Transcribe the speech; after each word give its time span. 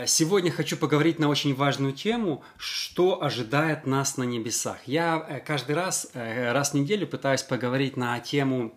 Э, 0.00 0.06
сегодня 0.06 0.50
хочу 0.50 0.76
поговорить 0.76 1.18
на 1.18 1.28
очень 1.28 1.54
важную 1.54 1.92
тему, 1.92 2.42
что 2.56 3.22
ожидает 3.22 3.86
нас 3.86 4.16
на 4.16 4.22
небесах. 4.22 4.78
Я 4.86 5.24
э, 5.28 5.40
каждый 5.40 5.74
раз, 5.74 6.10
э, 6.14 6.52
раз 6.52 6.70
в 6.70 6.74
неделю 6.74 7.06
пытаюсь 7.06 7.42
поговорить 7.42 7.96
на 7.96 8.18
тему 8.20 8.74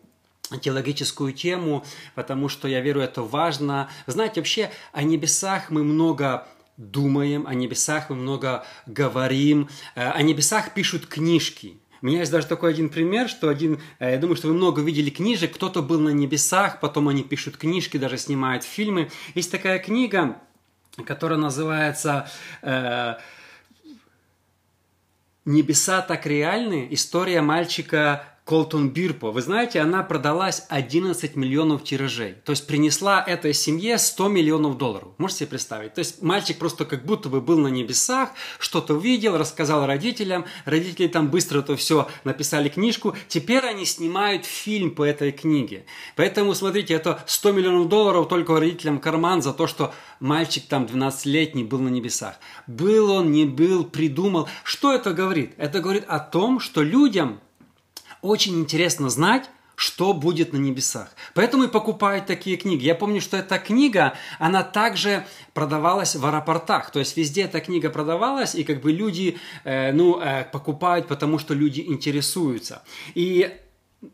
теологическую 0.62 1.32
тему, 1.32 1.86
потому 2.16 2.50
что 2.50 2.68
я 2.68 2.82
верю, 2.82 3.02
это 3.02 3.22
важно. 3.22 3.90
Знаете, 4.06 4.42
вообще 4.42 4.72
о 4.92 5.04
небесах 5.04 5.70
мы 5.70 5.84
много 5.84 6.46
думаем, 6.76 7.48
о 7.48 7.54
небесах 7.54 8.10
мы 8.10 8.18
много 8.18 8.66
говорим, 8.86 9.70
о 9.96 10.22
небесах 10.22 10.74
пишут 10.74 11.06
книжки. 11.06 11.78
У 12.02 12.08
меня 12.08 12.20
есть 12.20 12.32
даже 12.32 12.46
такой 12.48 12.72
один 12.72 12.90
пример, 12.90 13.30
что 13.30 13.48
один, 13.48 13.80
я 14.00 14.18
думаю, 14.18 14.36
что 14.36 14.50
вы 14.50 14.54
много 14.54 14.82
видели 14.82 15.10
книжек, 15.10 15.56
кто-то 15.56 15.82
был 15.82 16.00
на 16.00 16.10
небесах, 16.10 16.82
потом 16.82 17.08
они 17.08 17.24
пишут 17.24 17.56
книжки, 17.56 17.96
даже 17.98 18.18
снимают 18.18 18.64
фильмы. 18.64 19.10
Есть 19.34 19.50
такая 19.50 19.80
книга, 19.80 20.38
которая 21.06 21.40
называется 21.40 22.30
э, 22.62 23.16
«Небеса 25.46 26.02
так 26.02 26.26
реальны. 26.26 26.88
История 26.92 27.42
мальчика 27.42 28.33
Колтон 28.46 28.90
Бирпо. 28.90 29.32
Вы 29.32 29.42
знаете, 29.42 29.80
она 29.80 30.04
продалась 30.04 30.66
11 30.68 31.38
миллионов 31.38 31.86
тиражей. 31.86 32.36
То 32.44 32.52
есть 32.52 32.68
принесла 32.68 33.24
этой 33.26 33.54
семье 33.54 33.98
100 33.98 34.28
миллионов 34.28 34.78
долларов. 34.78 35.14
Можете 35.18 35.40
себе 35.40 35.52
представить? 35.52 35.94
То 35.94 36.00
есть 36.00 36.22
мальчик 36.22 36.58
просто 36.58 36.84
как 36.84 37.06
будто 37.06 37.30
бы 37.30 37.40
был 37.40 37.58
на 37.58 37.70
небесах, 37.70 38.32
что-то 38.60 38.96
увидел, 38.96 39.38
рассказал 39.38 39.86
родителям. 39.86 40.44
Родители 40.66 41.08
там 41.08 41.30
быстро 41.30 41.60
это 41.60 41.78
все 41.78 42.10
написали 42.26 42.68
книжку. 42.68 43.16
Теперь 43.30 43.66
они 43.66 43.86
снимают 43.86 44.46
фильм 44.46 44.92
по 44.92 45.04
этой 45.04 45.32
книге. 45.32 45.86
Поэтому, 46.18 46.54
смотрите, 46.54 46.96
это 46.96 47.24
100 47.26 47.52
миллионов 47.54 47.88
долларов 47.88 48.28
только 48.28 48.60
родителям 48.60 49.00
карман 49.00 49.42
за 49.42 49.54
то, 49.54 49.68
что 49.68 49.94
мальчик 50.20 50.66
там 50.68 50.84
12-летний 50.84 51.64
был 51.64 51.80
на 51.80 51.90
небесах. 51.90 52.36
Был 52.68 53.10
он, 53.10 53.32
не 53.32 53.46
был, 53.46 53.86
придумал. 53.86 54.50
Что 54.66 54.94
это 54.94 55.14
говорит? 55.14 55.54
Это 55.56 55.80
говорит 55.80 56.04
о 56.10 56.20
том, 56.20 56.60
что 56.60 56.82
людям 56.82 57.40
очень 58.24 58.60
интересно 58.60 59.10
знать, 59.10 59.50
что 59.76 60.14
будет 60.14 60.54
на 60.54 60.58
небесах. 60.58 61.10
Поэтому 61.34 61.64
и 61.64 61.68
покупают 61.68 62.26
такие 62.26 62.58
книги. 62.58 62.86
Я 62.86 62.96
помню, 62.96 63.22
что 63.22 63.38
эта 63.38 63.58
книга, 63.58 64.14
она 64.40 64.64
также 64.64 65.26
продавалась 65.54 66.16
в 66.16 66.26
аэропортах. 66.26 66.92
То 66.92 67.00
есть 67.00 67.18
везде 67.18 67.44
эта 67.44 67.60
книга 67.60 67.90
продавалась, 67.90 68.56
и 68.56 68.64
как 68.64 68.82
бы 68.82 68.92
люди 68.92 69.38
э, 69.64 69.92
ну, 69.92 70.20
э, 70.22 70.46
покупают, 70.52 71.08
потому 71.08 71.40
что 71.40 71.54
люди 71.54 71.82
интересуются. 71.82 72.84
И 73.16 73.52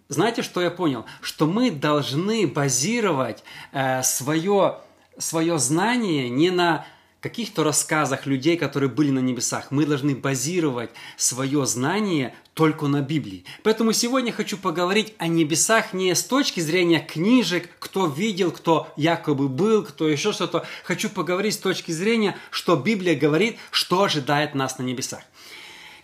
знаете, 0.07 0.41
что 0.43 0.61
я 0.61 0.71
понял? 0.71 1.05
Что 1.21 1.45
мы 1.45 1.71
должны 1.71 2.47
базировать 2.47 3.43
э, 3.71 4.01
свое, 4.03 4.79
свое 5.17 5.59
знание 5.59 6.29
не 6.29 6.51
на 6.51 6.85
каких-то 7.19 7.63
рассказах 7.63 8.25
людей, 8.25 8.57
которые 8.57 8.89
были 8.89 9.09
на 9.11 9.19
небесах. 9.19 9.71
Мы 9.71 9.85
должны 9.85 10.15
базировать 10.15 10.91
свое 11.17 11.65
знание 11.65 12.33
только 12.53 12.87
на 12.87 13.01
Библии. 13.01 13.43
Поэтому 13.63 13.91
сегодня 13.91 14.31
хочу 14.31 14.57
поговорить 14.57 15.13
о 15.17 15.27
небесах 15.27 15.93
не 15.93 16.15
с 16.15 16.23
точки 16.23 16.61
зрения 16.61 16.99
книжек, 16.99 17.69
кто 17.79 18.07
видел, 18.07 18.51
кто 18.51 18.91
якобы 18.95 19.49
был, 19.49 19.83
кто 19.83 20.07
еще 20.07 20.31
что-то. 20.31 20.65
Хочу 20.83 21.09
поговорить 21.09 21.55
с 21.55 21.57
точки 21.57 21.91
зрения, 21.91 22.37
что 22.51 22.75
Библия 22.75 23.15
говорит, 23.15 23.57
что 23.71 24.03
ожидает 24.03 24.55
нас 24.55 24.77
на 24.77 24.83
небесах. 24.83 25.21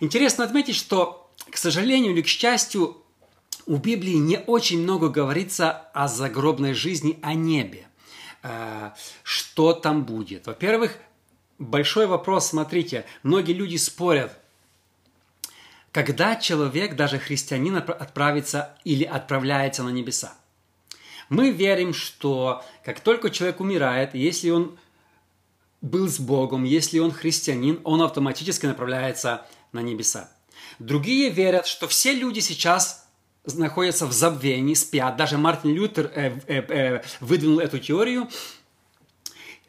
Интересно 0.00 0.44
отметить, 0.44 0.76
что, 0.76 1.30
к 1.50 1.56
сожалению 1.56 2.12
или 2.12 2.22
к 2.22 2.28
счастью, 2.28 2.98
у 3.66 3.76
Библии 3.76 4.14
не 4.14 4.38
очень 4.38 4.82
много 4.82 5.08
говорится 5.08 5.70
о 5.92 6.08
загробной 6.08 6.74
жизни, 6.74 7.18
о 7.22 7.34
небе. 7.34 7.86
Э, 8.42 8.92
что 9.24 9.72
там 9.72 10.04
будет? 10.04 10.46
Во-первых, 10.46 10.98
большой 11.58 12.06
вопрос, 12.06 12.48
смотрите, 12.48 13.04
многие 13.22 13.52
люди 13.52 13.76
спорят, 13.76 14.38
когда 15.92 16.36
человек, 16.36 16.94
даже 16.94 17.18
христианин, 17.18 17.76
отправится 17.76 18.76
или 18.84 19.04
отправляется 19.04 19.82
на 19.82 19.88
небеса. 19.88 20.34
Мы 21.28 21.50
верим, 21.50 21.94
что 21.94 22.62
как 22.84 23.00
только 23.00 23.30
человек 23.30 23.60
умирает, 23.60 24.14
если 24.14 24.50
он 24.50 24.78
был 25.80 26.08
с 26.08 26.18
Богом, 26.18 26.64
если 26.64 26.98
он 26.98 27.12
христианин, 27.12 27.80
он 27.84 28.02
автоматически 28.02 28.66
направляется 28.66 29.46
на 29.72 29.80
небеса. 29.80 30.30
Другие 30.78 31.30
верят, 31.30 31.66
что 31.66 31.88
все 31.88 32.12
люди 32.12 32.40
сейчас 32.40 33.08
находятся 33.54 34.06
в 34.06 34.12
забвении, 34.12 34.74
спят. 34.74 35.16
Даже 35.16 35.38
Мартин 35.38 35.72
Лютер 35.72 36.10
э, 36.14 36.38
э, 36.46 36.62
э, 36.68 37.02
выдвинул 37.20 37.60
эту 37.60 37.78
теорию, 37.78 38.28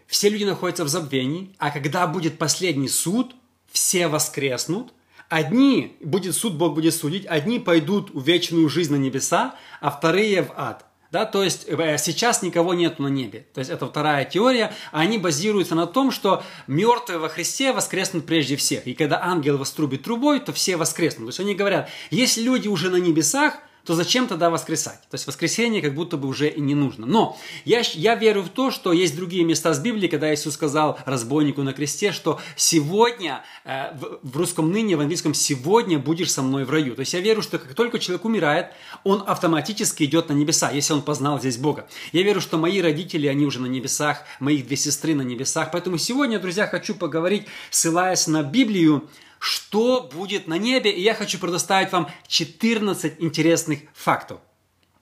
все 0.08 0.30
люди 0.30 0.44
находятся 0.46 0.84
в 0.84 0.88
забвении, 0.88 1.54
а 1.58 1.70
когда 1.70 2.08
будет 2.08 2.38
последний 2.38 2.90
суд, 2.90 3.36
все 3.72 4.08
воскреснут, 4.08 4.94
Одни, 5.30 5.98
будет 6.00 6.36
суд, 6.36 6.54
Бог 6.54 6.74
будет 6.76 6.96
судить, 6.96 7.26
одни 7.26 7.60
пойдут 7.60 8.12
в 8.14 8.26
вечную 8.26 8.70
жизнь 8.70 8.94
на 8.94 8.96
небеса, 8.96 9.56
а 9.82 9.92
вторые 9.92 10.44
в 10.44 10.54
ад. 10.56 10.86
Да, 11.12 11.26
то 11.26 11.42
есть 11.42 11.66
э, 11.68 11.98
сейчас 11.98 12.42
никого 12.42 12.74
нет 12.74 13.00
на 13.00 13.08
небе. 13.08 13.46
То 13.54 13.60
есть 13.60 13.72
это 13.72 13.88
вторая 13.88 14.26
теория. 14.26 14.74
Они 14.92 15.18
базируются 15.18 15.74
на 15.74 15.88
том, 15.88 16.12
что 16.12 16.44
мертвые 16.68 17.18
во 17.18 17.30
Христе 17.30 17.72
воскреснут 17.72 18.26
прежде 18.26 18.58
всех. 18.58 18.86
И 18.88 18.94
когда 18.94 19.24
ангел 19.24 19.58
вострубит 19.58 20.04
трубой, 20.04 20.42
то 20.42 20.52
все 20.52 20.76
воскреснут. 20.76 21.28
То 21.28 21.30
есть 21.30 21.40
они 21.40 21.56
говорят, 21.56 21.90
если 22.10 22.42
люди 22.42 22.68
уже 22.68 22.90
на 22.90 22.98
небесах, 22.98 23.60
то 23.88 23.96
зачем 23.96 24.28
тогда 24.28 24.50
воскресать? 24.50 25.00
То 25.10 25.16
есть 25.16 25.26
воскресение 25.28 25.82
как 25.82 25.96
будто 25.96 26.18
бы 26.18 26.28
уже 26.28 26.50
и 26.50 26.60
не 26.60 26.76
нужно. 26.76 27.06
Но 27.06 27.38
я, 27.64 27.82
я 27.94 28.16
верю 28.16 28.42
в 28.42 28.50
то, 28.50 28.70
что 28.70 28.92
есть 28.92 29.16
другие 29.16 29.46
места 29.46 29.74
с 29.74 29.80
Библии, 29.80 30.10
когда 30.10 30.34
Иисус 30.34 30.56
сказал 30.56 31.00
разбойнику 31.06 31.64
на 31.64 31.72
кресте, 31.72 32.12
что 32.12 32.42
сегодня, 32.58 33.46
э, 33.64 33.96
в, 33.96 34.20
в 34.24 34.36
русском 34.36 34.70
ныне, 34.74 34.98
в 34.98 35.00
английском 35.00 35.34
сегодня 35.34 36.00
будешь 36.00 36.34
со 36.34 36.42
мной 36.42 36.66
в 36.66 36.70
раю. 36.70 36.96
То 36.96 37.00
есть 37.00 37.14
я 37.14 37.22
верю, 37.22 37.42
что 37.42 37.60
как 37.60 37.76
только 37.76 37.98
человек 37.98 38.26
умирает, 38.26 38.74
он 39.06 39.24
автоматически 39.26 40.04
идет 40.04 40.28
на 40.28 40.34
небеса, 40.34 40.70
если 40.70 40.92
он 40.92 41.02
познал 41.02 41.40
здесь 41.40 41.56
Бога. 41.56 41.88
Я 42.12 42.24
верю, 42.24 42.42
что 42.42 42.58
мои 42.58 42.82
родители, 42.82 43.28
они 43.28 43.46
уже 43.46 43.62
на 43.62 43.68
небесах, 43.68 44.24
мои 44.42 44.62
две 44.62 44.76
сестры 44.76 45.16
на 45.16 45.22
небесах. 45.22 45.72
Поэтому 45.72 45.98
сегодня, 45.98 46.40
друзья, 46.40 46.68
хочу 46.68 46.94
поговорить, 46.94 47.46
ссылаясь 47.70 48.28
на 48.28 48.44
Библию, 48.44 49.10
что 49.40 50.02
будет 50.02 50.48
на 50.48 50.58
небе, 50.58 50.92
и 50.92 51.02
я 51.02 51.14
хочу 51.14 51.40
предоставить 51.40 51.92
вам 51.92 52.10
14 52.28 53.16
интересных 53.20 53.80
фактов. 53.94 54.40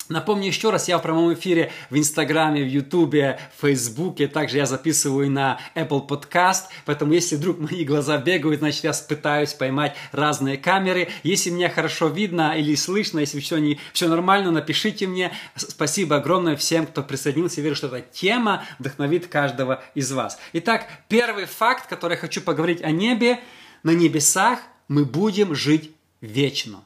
Напомню 0.08 0.46
еще 0.46 0.70
раз, 0.70 0.88
я 0.88 1.00
в 1.00 1.02
прямом 1.02 1.34
эфире 1.34 1.72
в 1.90 1.98
Инстаграме, 1.98 2.64
в 2.64 2.68
Ютубе, 2.68 3.40
в 3.58 3.62
Фейсбуке, 3.62 4.28
также 4.28 4.58
я 4.58 4.68
записываю 4.68 5.32
на 5.32 5.60
Apple 5.74 6.08
Podcast, 6.08 6.66
поэтому 6.86 7.14
если 7.14 7.38
вдруг 7.38 7.58
мои 7.58 7.84
глаза 7.84 8.18
бегают, 8.18 8.60
значит 8.60 8.84
я 8.84 8.94
пытаюсь 8.94 9.54
поймать 9.54 9.96
разные 10.12 10.58
камеры. 10.58 11.10
Если 11.24 11.50
меня 11.50 11.70
хорошо 11.70 12.08
видно 12.08 12.56
или 12.56 12.76
слышно, 12.76 13.18
если 13.18 13.40
все, 13.40 13.58
не, 13.58 13.80
все 13.94 14.08
нормально, 14.08 14.52
напишите 14.52 15.08
мне. 15.08 15.32
Спасибо 15.56 16.18
огромное 16.18 16.56
всем, 16.56 16.86
кто 16.86 17.02
присоединился. 17.02 17.62
Верю, 17.62 17.76
что 17.76 17.88
эта 17.88 18.02
тема 18.02 18.64
вдохновит 18.78 19.26
каждого 19.26 19.84
из 19.96 20.12
вас. 20.12 20.38
Итак, 20.54 20.88
первый 21.08 21.46
факт, 21.46 21.88
который 21.88 22.14
я 22.14 22.20
хочу 22.20 22.42
поговорить 22.42 22.84
о 22.84 22.92
небе– 22.92 23.40
на 23.86 23.92
небесах 23.92 24.62
мы 24.88 25.06
будем 25.06 25.54
жить 25.54 25.92
вечно. 26.20 26.84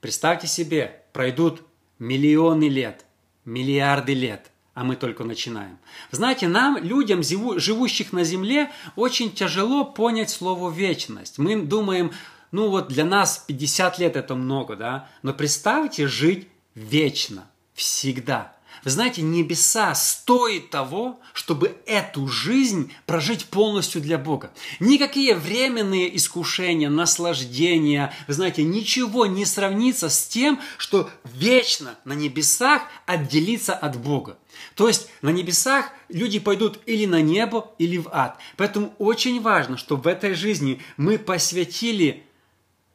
Представьте 0.00 0.46
себе, 0.46 1.02
пройдут 1.14 1.62
миллионы 1.98 2.68
лет, 2.68 3.06
миллиарды 3.46 4.12
лет, 4.12 4.50
а 4.74 4.84
мы 4.84 4.96
только 4.96 5.24
начинаем. 5.24 5.78
Знаете, 6.10 6.46
нам, 6.46 6.76
людям, 6.76 7.22
живущих 7.22 8.12
на 8.12 8.22
земле, 8.22 8.70
очень 8.96 9.32
тяжело 9.32 9.86
понять 9.86 10.28
слово 10.28 10.70
«вечность». 10.70 11.38
Мы 11.38 11.62
думаем, 11.62 12.12
ну 12.52 12.68
вот 12.68 12.88
для 12.88 13.06
нас 13.06 13.42
50 13.48 13.98
лет 13.98 14.16
это 14.16 14.34
много, 14.34 14.76
да? 14.76 15.08
Но 15.22 15.32
представьте 15.32 16.06
жить 16.06 16.48
вечно, 16.74 17.50
всегда– 17.72 18.54
вы 18.84 18.90
знаете, 18.90 19.22
небеса 19.22 19.94
стоит 19.94 20.70
того, 20.70 21.20
чтобы 21.32 21.76
эту 21.86 22.28
жизнь 22.28 22.92
прожить 23.06 23.46
полностью 23.46 24.00
для 24.00 24.18
Бога. 24.18 24.52
Никакие 24.80 25.34
временные 25.34 26.14
искушения, 26.16 26.90
наслаждения, 26.90 28.14
вы 28.26 28.34
знаете, 28.34 28.62
ничего 28.62 29.26
не 29.26 29.44
сравнится 29.44 30.08
с 30.08 30.26
тем, 30.26 30.60
что 30.76 31.10
вечно 31.24 31.98
на 32.04 32.12
небесах 32.12 32.82
отделиться 33.06 33.74
от 33.74 33.98
Бога. 33.98 34.38
То 34.74 34.88
есть 34.88 35.08
на 35.22 35.30
небесах 35.30 35.90
люди 36.08 36.38
пойдут 36.38 36.80
или 36.86 37.06
на 37.06 37.20
небо, 37.20 37.72
или 37.78 37.98
в 37.98 38.08
ад. 38.12 38.38
Поэтому 38.56 38.94
очень 38.98 39.40
важно, 39.40 39.76
чтобы 39.76 40.02
в 40.02 40.06
этой 40.06 40.34
жизни 40.34 40.80
мы 40.96 41.18
посвятили 41.18 42.24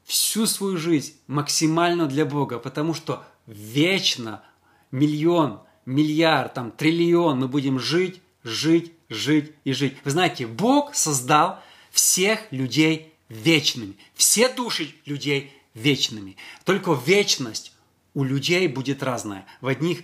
всю 0.04 0.46
свою 0.46 0.78
жизнь 0.78 1.16
максимально 1.28 2.08
для 2.08 2.26
Бога, 2.26 2.60
потому 2.60 2.94
что 2.94 3.24
вечно 3.48 4.44
миллион, 4.92 5.62
миллиард, 5.86 6.54
там, 6.54 6.72
триллион, 6.72 7.40
мы 7.40 7.48
будем 7.48 7.80
жить, 7.80 8.22
жить, 8.44 8.92
жить 9.10 9.52
и 9.64 9.74
жить. 9.74 9.96
Вы 10.04 10.12
знаете, 10.12 10.48
Бог 10.48 10.96
создал 10.96 11.60
всех 11.92 12.40
людей 12.52 13.14
вечными, 13.30 13.96
все 14.16 14.50
души 14.50 14.94
людей 15.06 15.52
вечными. 15.74 16.38
Только 16.66 16.94
вечность 16.94 17.74
у 18.14 18.24
людей 18.24 18.68
будет 18.68 19.02
разная. 19.04 19.46
В 19.62 19.68
одних 19.68 20.04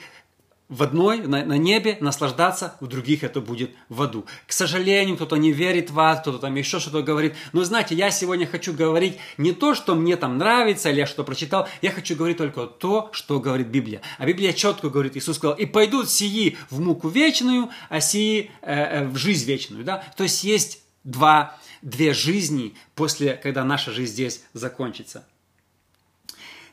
в 0.70 0.84
одной, 0.84 1.20
на, 1.20 1.44
на 1.44 1.58
небе, 1.58 1.98
наслаждаться, 2.00 2.76
в 2.80 2.88
других 2.88 3.24
это 3.24 3.42
будет 3.42 3.72
в 3.90 4.02
аду. 4.04 4.26
К 4.46 4.54
сожалению, 4.54 5.16
кто-то 5.16 5.36
не 5.36 5.52
верит 5.52 5.90
в 5.90 6.00
ад, 6.00 6.22
кто-то 6.22 6.38
там 6.38 6.56
еще 6.56 6.80
что-то 6.80 7.02
говорит. 7.02 7.34
Но 7.54 7.64
знаете, 7.64 7.96
я 7.96 8.12
сегодня 8.12 8.46
хочу 8.46 8.72
говорить 8.74 9.18
не 9.38 9.52
то, 9.52 9.74
что 9.74 9.96
мне 9.96 10.16
там 10.16 10.38
нравится, 10.38 10.92
или 10.92 11.00
я 11.00 11.08
что 11.08 11.24
прочитал, 11.24 11.68
я 11.82 11.92
хочу 11.92 12.16
говорить 12.16 12.38
только 12.38 12.68
то, 12.68 13.10
что 13.14 13.40
говорит 13.40 13.68
Библия. 13.68 14.02
А 14.20 14.28
Библия 14.28 14.54
четко 14.54 14.90
говорит, 14.90 15.18
Иисус 15.18 15.38
сказал, 15.38 15.58
и 15.58 15.66
пойдут 15.66 16.10
сии 16.10 16.56
в 16.70 16.80
муку 16.80 17.10
вечную, 17.10 17.70
а 17.90 18.00
сии 18.00 18.52
э, 18.62 18.74
э, 18.74 19.08
в 19.08 19.18
жизнь 19.18 19.48
вечную. 19.48 19.84
Да? 19.84 20.04
То 20.16 20.24
есть 20.24 20.44
есть 20.44 20.84
два, 21.04 21.58
две 21.82 22.14
жизни 22.14 22.76
после, 22.94 23.34
когда 23.34 23.64
наша 23.64 23.92
жизнь 23.92 24.14
здесь 24.14 24.44
закончится. 24.54 25.26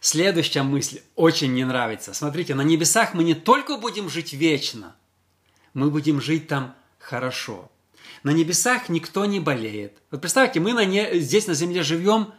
Следующая 0.01 0.63
мысль 0.63 1.01
очень 1.15 1.55
не 1.55 1.65
нравится. 1.65 2.15
Смотрите, 2.15 2.55
на 2.55 2.63
небесах 2.63 3.15
мы 3.15 3.25
не 3.25 3.35
только 3.35 3.77
будем 3.77 4.09
жить 4.09 4.33
вечно, 4.33 4.95
мы 5.75 5.91
будем 5.91 6.21
жить 6.21 6.49
там 6.49 6.75
хорошо. 6.99 7.71
На 8.23 8.31
небесах 8.31 8.89
никто 8.89 9.25
не 9.25 9.41
болеет. 9.41 9.99
Вот 10.11 10.21
представьте, 10.21 10.61
мы 10.61 10.73
на 10.73 10.85
не... 10.85 11.21
здесь 11.21 11.47
на 11.47 11.55
земле 11.55 11.83
живем, 11.83 12.33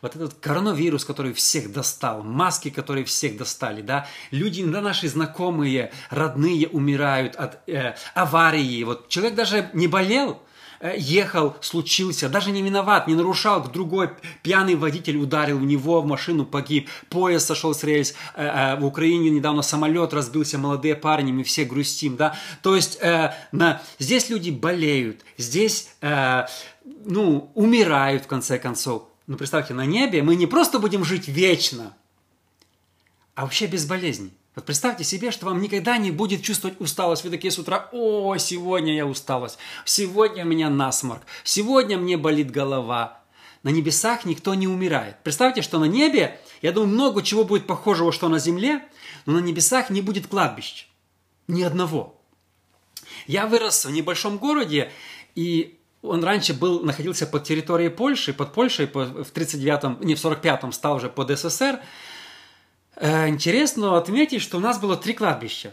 вот 0.00 0.14
этот 0.14 0.34
коронавирус, 0.34 1.04
который 1.04 1.32
всех 1.32 1.72
достал, 1.72 2.22
маски, 2.22 2.70
которые 2.70 3.04
всех 3.04 3.36
достали, 3.36 3.82
да, 3.82 4.06
люди, 4.30 4.64
да, 4.64 4.80
наши 4.80 5.08
знакомые, 5.08 5.92
родные 6.10 6.68
умирают 6.68 7.34
от 7.34 7.68
э, 7.68 7.94
аварии. 8.14 8.84
Вот 8.84 9.08
человек 9.08 9.34
даже 9.34 9.70
не 9.72 9.88
болел, 9.88 10.40
ехал, 10.96 11.56
случился, 11.60 12.28
даже 12.28 12.50
не 12.50 12.62
виноват, 12.62 13.08
не 13.08 13.14
нарушал, 13.14 13.66
другой 13.68 14.10
пьяный 14.42 14.74
водитель 14.74 15.16
ударил 15.16 15.58
в 15.58 15.64
него, 15.64 16.00
в 16.00 16.06
машину 16.06 16.46
погиб, 16.46 16.88
поезд 17.08 17.46
сошел 17.46 17.74
с 17.74 17.82
рельс, 17.82 18.14
э, 18.34 18.44
э, 18.44 18.76
в 18.80 18.84
Украине 18.84 19.30
недавно 19.30 19.62
самолет 19.62 20.14
разбился, 20.14 20.58
молодые 20.58 20.94
парни, 20.94 21.32
мы 21.32 21.44
все 21.44 21.64
грустим, 21.64 22.16
да, 22.16 22.36
то 22.62 22.76
есть 22.76 23.00
на, 23.52 23.82
здесь 23.98 24.30
люди 24.30 24.50
болеют, 24.50 25.24
здесь, 25.36 25.90
ну, 27.04 27.50
умирают 27.54 28.24
в 28.24 28.26
конце 28.26 28.58
концов, 28.58 29.04
ну, 29.26 29.36
представьте, 29.36 29.74
на 29.74 29.84
небе 29.84 30.22
мы 30.22 30.36
не 30.36 30.46
просто 30.46 30.78
будем 30.78 31.04
жить 31.04 31.28
вечно, 31.28 31.94
а 33.34 33.42
вообще 33.42 33.66
без 33.66 33.84
болезней. 33.86 34.32
Вот 34.58 34.64
представьте 34.64 35.04
себе, 35.04 35.30
что 35.30 35.46
вам 35.46 35.60
никогда 35.60 35.98
не 35.98 36.10
будет 36.10 36.42
чувствовать 36.42 36.80
усталость. 36.80 37.22
Вы 37.22 37.30
такие 37.30 37.52
с 37.52 37.60
утра, 37.60 37.88
о, 37.92 38.36
сегодня 38.38 38.92
я 38.92 39.06
усталость, 39.06 39.56
сегодня 39.84 40.44
у 40.44 40.48
меня 40.48 40.68
насморк, 40.68 41.22
сегодня 41.44 41.96
мне 41.96 42.16
болит 42.16 42.50
голова. 42.50 43.20
На 43.62 43.68
небесах 43.68 44.24
никто 44.24 44.54
не 44.54 44.66
умирает. 44.66 45.14
Представьте, 45.22 45.62
что 45.62 45.78
на 45.78 45.84
небе, 45.84 46.40
я 46.60 46.72
думаю, 46.72 46.92
много 46.92 47.22
чего 47.22 47.44
будет 47.44 47.68
похожего, 47.68 48.10
что 48.10 48.28
на 48.28 48.40
земле, 48.40 48.82
но 49.26 49.34
на 49.34 49.38
небесах 49.38 49.90
не 49.90 50.02
будет 50.02 50.26
кладбищ. 50.26 50.88
Ни 51.46 51.62
одного. 51.62 52.20
Я 53.28 53.46
вырос 53.46 53.84
в 53.84 53.92
небольшом 53.92 54.38
городе, 54.38 54.90
и 55.36 55.78
он 56.02 56.24
раньше 56.24 56.52
был, 56.52 56.80
находился 56.80 57.28
под 57.28 57.44
территорией 57.44 57.90
Польши, 57.90 58.32
под 58.32 58.52
Польшей 58.52 58.86
в 58.86 59.30
39-м, 59.32 59.98
не 60.00 60.16
в 60.16 60.24
45-м 60.24 60.72
стал 60.72 60.96
уже 60.96 61.08
под 61.08 61.30
СССР. 61.38 61.78
Э, 63.00 63.28
интересно 63.28 63.96
отметить, 63.96 64.42
что 64.42 64.56
у 64.56 64.60
нас 64.60 64.80
было 64.80 64.96
три 64.96 65.14
кладбища. 65.14 65.72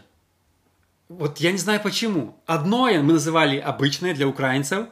Вот 1.10 1.40
я 1.40 1.52
не 1.52 1.58
знаю 1.58 1.80
почему. 1.82 2.40
Одно 2.46 2.86
мы 2.86 3.14
называли 3.14 3.58
обычное 3.58 4.14
для 4.14 4.28
украинцев, 4.28 4.88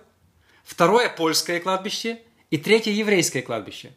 второе 0.63 1.09
польское 1.09 1.59
кладбище 1.59 2.19
и 2.49 2.57
третье 2.57 2.91
еврейское 2.91 3.41
кладбище. 3.41 3.93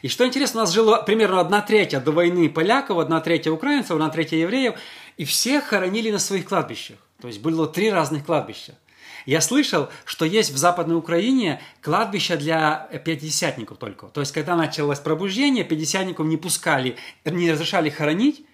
И 0.00 0.08
что 0.08 0.26
интересно, 0.26 0.60
у 0.60 0.64
нас 0.64 0.72
жило 0.72 1.02
примерно 1.02 1.40
одна 1.40 1.60
третья 1.60 2.00
до 2.00 2.12
войны 2.12 2.48
поляков, 2.48 2.98
одна 2.98 3.20
третья 3.20 3.50
украинцев, 3.50 3.92
одна 3.92 4.08
третья 4.08 4.38
евреев, 4.38 4.76
и 5.18 5.24
всех 5.24 5.64
хоронили 5.64 6.10
на 6.10 6.18
своих 6.18 6.46
кладбищах. 6.46 6.96
То 7.20 7.28
есть 7.28 7.40
было 7.40 7.66
три 7.66 7.90
разных 7.90 8.24
кладбища. 8.24 8.78
Я 9.26 9.40
слышал, 9.40 9.88
что 10.04 10.24
есть 10.24 10.50
в 10.50 10.56
Западной 10.56 10.96
Украине 10.96 11.60
кладбище 11.80 12.36
для 12.36 12.88
пятидесятников 13.04 13.78
только. 13.78 14.06
То 14.08 14.20
есть, 14.20 14.32
когда 14.32 14.54
началось 14.56 14.98
пробуждение, 14.98 15.64
пятидесятников 15.64 16.26
не 16.26 16.36
пускали, 16.36 16.96
не 17.24 17.50
разрешали 17.52 17.90
хоронить 17.90 18.44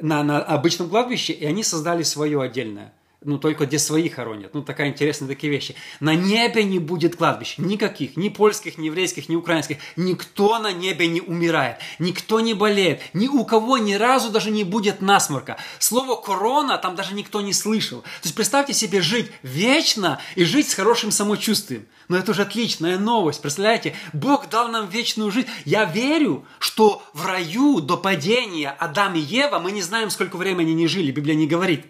на, 0.00 0.22
на 0.22 0.40
обычном 0.42 0.88
кладбище, 0.88 1.32
и 1.32 1.44
они 1.44 1.62
создали 1.62 2.02
свое 2.02 2.40
отдельное 2.40 2.92
ну, 3.24 3.38
только 3.38 3.66
где 3.66 3.78
свои 3.78 4.08
хоронят. 4.08 4.54
Ну, 4.54 4.62
такая 4.62 4.88
интересная 4.88 5.28
такие 5.28 5.52
вещи. 5.52 5.74
На 6.00 6.14
небе 6.14 6.64
не 6.64 6.78
будет 6.78 7.16
кладбищ. 7.16 7.54
Никаких. 7.58 8.16
Ни 8.16 8.28
польских, 8.28 8.78
ни 8.78 8.86
еврейских, 8.86 9.28
ни 9.28 9.36
украинских. 9.36 9.78
Никто 9.96 10.58
на 10.58 10.72
небе 10.72 11.06
не 11.06 11.20
умирает. 11.20 11.78
Никто 11.98 12.40
не 12.40 12.54
болеет. 12.54 13.00
Ни 13.12 13.28
у 13.28 13.44
кого 13.44 13.78
ни 13.78 13.94
разу 13.94 14.30
даже 14.30 14.50
не 14.50 14.64
будет 14.64 15.00
насморка. 15.00 15.56
Слово 15.78 16.16
корона 16.16 16.78
там 16.78 16.96
даже 16.96 17.14
никто 17.14 17.40
не 17.40 17.52
слышал. 17.52 18.02
То 18.02 18.24
есть 18.24 18.34
представьте 18.34 18.72
себе 18.72 19.00
жить 19.00 19.30
вечно 19.42 20.20
и 20.34 20.44
жить 20.44 20.68
с 20.68 20.74
хорошим 20.74 21.10
самочувствием. 21.10 21.86
Но 22.08 22.16
это 22.18 22.32
уже 22.32 22.42
отличная 22.42 22.98
новость. 22.98 23.40
Представляете? 23.40 23.94
Бог 24.12 24.48
дал 24.48 24.68
нам 24.68 24.88
вечную 24.88 25.30
жизнь. 25.30 25.48
Я 25.64 25.84
верю, 25.84 26.44
что 26.58 27.02
в 27.14 27.24
раю 27.24 27.80
до 27.80 27.96
падения 27.96 28.70
Адам 28.78 29.14
и 29.14 29.20
Ева 29.20 29.58
мы 29.58 29.72
не 29.72 29.82
знаем, 29.82 30.10
сколько 30.10 30.36
времени 30.36 30.72
они 30.72 30.86
жили. 30.86 31.10
Библия 31.10 31.34
не 31.34 31.46
говорит. 31.46 31.86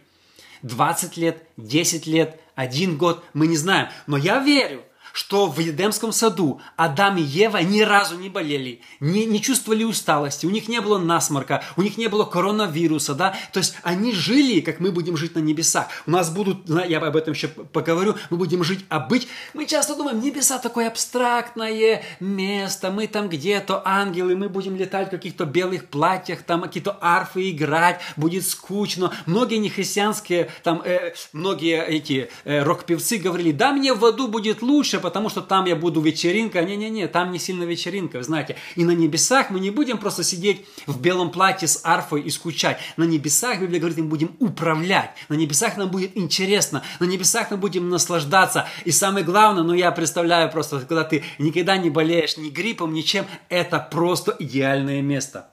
20 0.62 1.16
лет, 1.16 1.46
10 1.56 2.06
лет, 2.06 2.40
один 2.54 2.96
год, 2.96 3.24
мы 3.34 3.46
не 3.46 3.56
знаем. 3.56 3.88
Но 4.06 4.16
я 4.16 4.38
верю, 4.38 4.82
что 5.12 5.46
в 5.46 5.58
Едемском 5.58 6.12
саду 6.12 6.60
Адам 6.76 7.18
и 7.18 7.22
Ева 7.22 7.58
ни 7.58 7.80
разу 7.82 8.16
не 8.16 8.28
болели, 8.28 8.80
не, 9.00 9.24
не 9.24 9.40
чувствовали 9.40 9.84
усталости, 9.84 10.46
у 10.46 10.50
них 10.50 10.68
не 10.68 10.80
было 10.80 10.98
насморка, 10.98 11.62
у 11.76 11.82
них 11.82 11.98
не 11.98 12.08
было 12.08 12.24
коронавируса, 12.24 13.14
да, 13.14 13.34
то 13.52 13.58
есть 13.58 13.74
они 13.82 14.12
жили, 14.12 14.60
как 14.60 14.80
мы 14.80 14.90
будем 14.90 15.16
жить 15.16 15.34
на 15.34 15.40
небесах. 15.40 15.88
У 16.06 16.10
нас 16.10 16.30
будут, 16.30 16.68
я 16.68 16.98
об 16.98 17.16
этом 17.16 17.34
еще 17.34 17.48
поговорю, 17.48 18.16
мы 18.30 18.36
будем 18.36 18.64
жить 18.64 18.84
обыть. 18.88 19.28
Мы 19.54 19.66
часто 19.66 19.94
думаем, 19.94 20.20
небеса 20.20 20.58
такое 20.58 20.88
абстрактное 20.88 22.02
место, 22.20 22.90
мы 22.90 23.06
там 23.06 23.28
где-то 23.28 23.82
ангелы, 23.84 24.36
мы 24.36 24.48
будем 24.48 24.76
летать 24.76 25.08
в 25.08 25.10
каких-то 25.10 25.44
белых 25.44 25.88
платьях, 25.88 26.42
там 26.42 26.62
какие-то 26.62 26.96
арфы 27.00 27.50
играть, 27.50 28.00
будет 28.16 28.46
скучно. 28.46 29.12
Многие 29.26 29.56
нехристианские, 29.56 30.50
там, 30.62 30.82
э, 30.84 31.14
многие 31.32 31.84
эти 31.84 32.30
э, 32.44 32.62
рок-певцы 32.62 33.18
говорили, 33.18 33.52
да, 33.52 33.72
мне 33.72 33.92
в 33.94 34.04
аду 34.04 34.28
будет 34.28 34.62
лучше, 34.62 35.00
потому 35.02 35.28
что 35.28 35.42
там 35.42 35.66
я 35.66 35.76
буду 35.76 36.00
вечеринка. 36.00 36.62
Не-не-не, 36.62 37.08
там 37.08 37.32
не 37.32 37.38
сильно 37.38 37.64
вечеринка, 37.64 38.22
знаете. 38.22 38.56
И 38.76 38.84
на 38.84 38.92
небесах 38.92 39.50
мы 39.50 39.60
не 39.60 39.70
будем 39.70 39.98
просто 39.98 40.24
сидеть 40.24 40.64
в 40.86 41.00
белом 41.00 41.30
платье 41.30 41.68
с 41.68 41.80
арфой 41.84 42.22
и 42.22 42.30
скучать. 42.30 42.78
На 42.96 43.04
небесах, 43.04 43.60
Библия 43.60 43.80
говорит, 43.80 43.98
мы 43.98 44.04
будем 44.04 44.36
управлять. 44.38 45.10
На 45.28 45.34
небесах 45.34 45.76
нам 45.76 45.90
будет 45.90 46.16
интересно. 46.16 46.82
На 47.00 47.04
небесах 47.04 47.50
мы 47.50 47.58
будем 47.58 47.90
наслаждаться. 47.90 48.66
И 48.84 48.90
самое 48.90 49.24
главное, 49.24 49.62
ну 49.62 49.74
я 49.74 49.90
представляю 49.92 50.50
просто, 50.50 50.80
когда 50.80 51.04
ты 51.04 51.24
никогда 51.38 51.76
не 51.76 51.90
болеешь 51.90 52.36
ни 52.36 52.48
гриппом, 52.48 52.94
ничем, 52.94 53.26
это 53.48 53.78
просто 53.78 54.34
идеальное 54.38 55.02
место. 55.02 55.50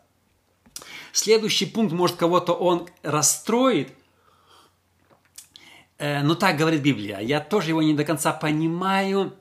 Следующий 1.11 1.65
пункт, 1.65 1.93
может, 1.93 2.17
кого-то 2.17 2.53
он 2.53 2.87
расстроит, 3.01 3.91
э, 5.97 6.21
но 6.21 6.35
так 6.35 6.57
говорит 6.57 6.81
Библия. 6.81 7.19
Я 7.19 7.39
тоже 7.39 7.69
его 7.69 7.81
не 7.81 7.93
до 7.93 8.05
конца 8.05 8.31
понимаю, 8.31 9.33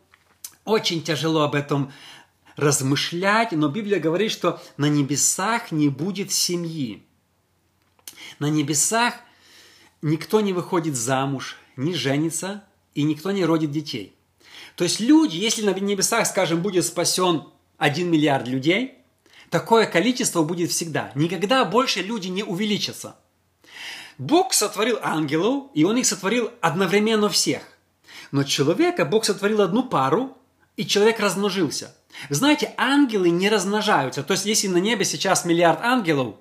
очень 0.69 1.03
тяжело 1.03 1.43
об 1.43 1.55
этом 1.55 1.93
размышлять, 2.57 3.53
но 3.53 3.69
Библия 3.69 4.01
говорит, 4.01 4.33
что 4.33 4.61
на 4.77 4.87
небесах 4.87 5.73
не 5.73 5.89
будет 5.89 6.33
семьи. 6.33 7.03
На 8.39 8.51
небесах 8.51 9.15
никто 10.03 10.41
не 10.41 10.53
выходит 10.53 10.97
замуж, 10.97 11.57
не 11.77 11.95
женится, 11.95 12.65
и 12.95 13.05
никто 13.05 13.31
не 13.31 13.45
родит 13.45 13.71
детей. 13.71 14.15
То 14.75 14.85
есть 14.85 15.01
люди, 15.01 15.37
если 15.37 15.63
на 15.63 15.71
небесах, 15.71 16.27
скажем, 16.27 16.61
будет 16.63 16.85
спасен 16.85 17.45
1 17.79 18.11
миллиард 18.11 18.49
людей, 18.49 18.95
такое 19.51 19.87
количество 19.87 20.43
будет 20.43 20.71
всегда. 20.71 21.13
Никогда 21.15 21.65
больше 21.65 22.03
люди 22.03 22.29
не 22.29 22.43
увеличатся. 22.43 23.17
Бог 24.19 24.53
сотворил 24.53 24.99
ангелов, 25.01 25.71
и 25.75 25.85
Он 25.85 25.97
их 25.97 26.07
сотворил 26.07 26.51
одновременно 26.61 27.29
всех. 27.29 27.63
Но 28.33 28.43
человека 28.43 29.05
Бог 29.05 29.25
сотворил 29.25 29.63
одну 29.63 29.85
пару, 29.85 30.38
и 30.79 30.87
человек 30.87 31.19
размножился. 31.19 31.95
Знаете, 32.31 32.73
ангелы 32.77 33.31
не 33.31 33.49
размножаются. 33.49 34.23
То 34.23 34.33
есть, 34.35 34.47
если 34.47 34.69
на 34.69 34.79
небе 34.79 35.05
сейчас 35.05 35.45
миллиард 35.45 35.81
ангелов, 35.83 36.37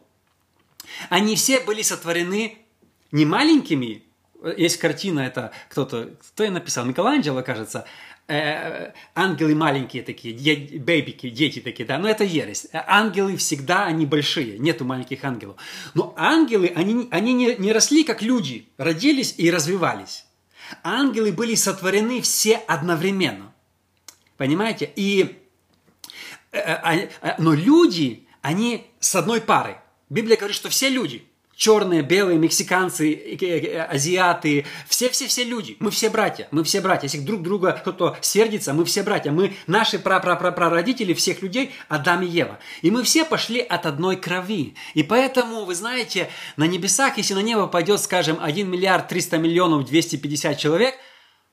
они 1.10 1.36
все 1.36 1.60
были 1.60 1.82
сотворены 1.82 2.60
не 3.12 3.25
маленькими. 3.25 4.03
Есть 4.56 4.77
картина, 4.77 5.22
это 5.22 5.51
кто-то, 5.70 6.12
кто 6.29 6.44
я 6.44 6.51
написал, 6.51 6.86
Микеланджело, 6.86 7.41
кажется, 7.41 7.88
э, 8.27 8.91
ангелы 9.15 9.56
маленькие 9.56 10.03
такие, 10.03 10.79
бэбики, 10.79 11.32
дети 11.32 11.60
такие, 11.60 11.86
да, 11.86 11.98
но 11.98 12.08
это 12.08 12.24
ересь. 12.24 12.67
Ангелы 12.72 13.38
всегда, 13.38 13.86
они 13.86 14.06
большие, 14.06 14.60
нету 14.60 14.86
маленьких 14.86 15.24
ангелов. 15.24 15.58
Но 15.96 16.13
ангелы, 16.15 16.72
они, 16.75 17.08
они 17.10 17.34
не, 17.34 17.56
не 17.56 17.74
росли 17.74 18.03
как 18.03 18.22
люди, 18.22 18.67
родились 18.77 19.34
и 19.38 19.50
развивались. 19.50 20.25
Ангелы 20.84 21.32
были 21.32 21.56
сотворены 21.56 22.22
все 22.22 22.58
одновременно. 22.58 23.51
Понимаете? 24.38 24.91
И, 24.96 25.38
э, 26.51 26.60
э, 26.60 26.74
а, 26.84 26.96
э, 26.96 27.10
но 27.39 27.53
люди, 27.53 28.27
они 28.41 28.86
с 29.00 29.15
одной 29.15 29.41
парой. 29.41 29.77
Библия 30.10 30.38
говорит, 30.38 30.56
что 30.56 30.70
все 30.70 30.89
люди, 30.89 31.27
черные, 31.56 32.03
белые, 32.03 32.38
мексиканцы, 32.38 33.38
азиаты, 33.89 34.65
все-все-все 34.88 35.44
люди. 35.44 35.75
Мы 35.79 35.89
все 35.89 36.10
братья, 36.10 36.48
мы 36.51 36.63
все 36.63 36.79
братья. 36.79 37.08
Если 37.08 37.20
друг 37.20 37.41
друга 37.41 37.74
кто-то 37.74 38.15
сердится, 38.22 38.74
мы 38.74 38.86
все 38.86 39.03
братья. 39.03 39.32
Мы, 39.32 39.56
наши 39.65 39.98
прапрапрапрародители 39.98 41.13
всех 41.13 41.41
людей, 41.41 41.74
Адам 41.89 42.22
и 42.22 42.27
Ева. 42.27 42.60
И 42.84 42.91
мы 42.91 43.03
все 43.03 43.25
пошли 43.25 43.60
от 43.60 43.88
одной 43.88 44.17
крови. 44.17 44.75
И 44.94 45.01
поэтому, 45.01 45.65
вы 45.65 45.74
знаете, 45.74 46.29
на 46.56 46.67
небесах, 46.67 47.17
если 47.17 47.34
на 47.34 47.41
небо 47.41 47.67
пойдет, 47.67 48.00
скажем, 48.00 48.38
1 48.39 48.70
миллиард 48.70 49.08
300 49.08 49.38
миллионов 49.39 49.86
250 49.86 50.58
человек, 50.58 50.96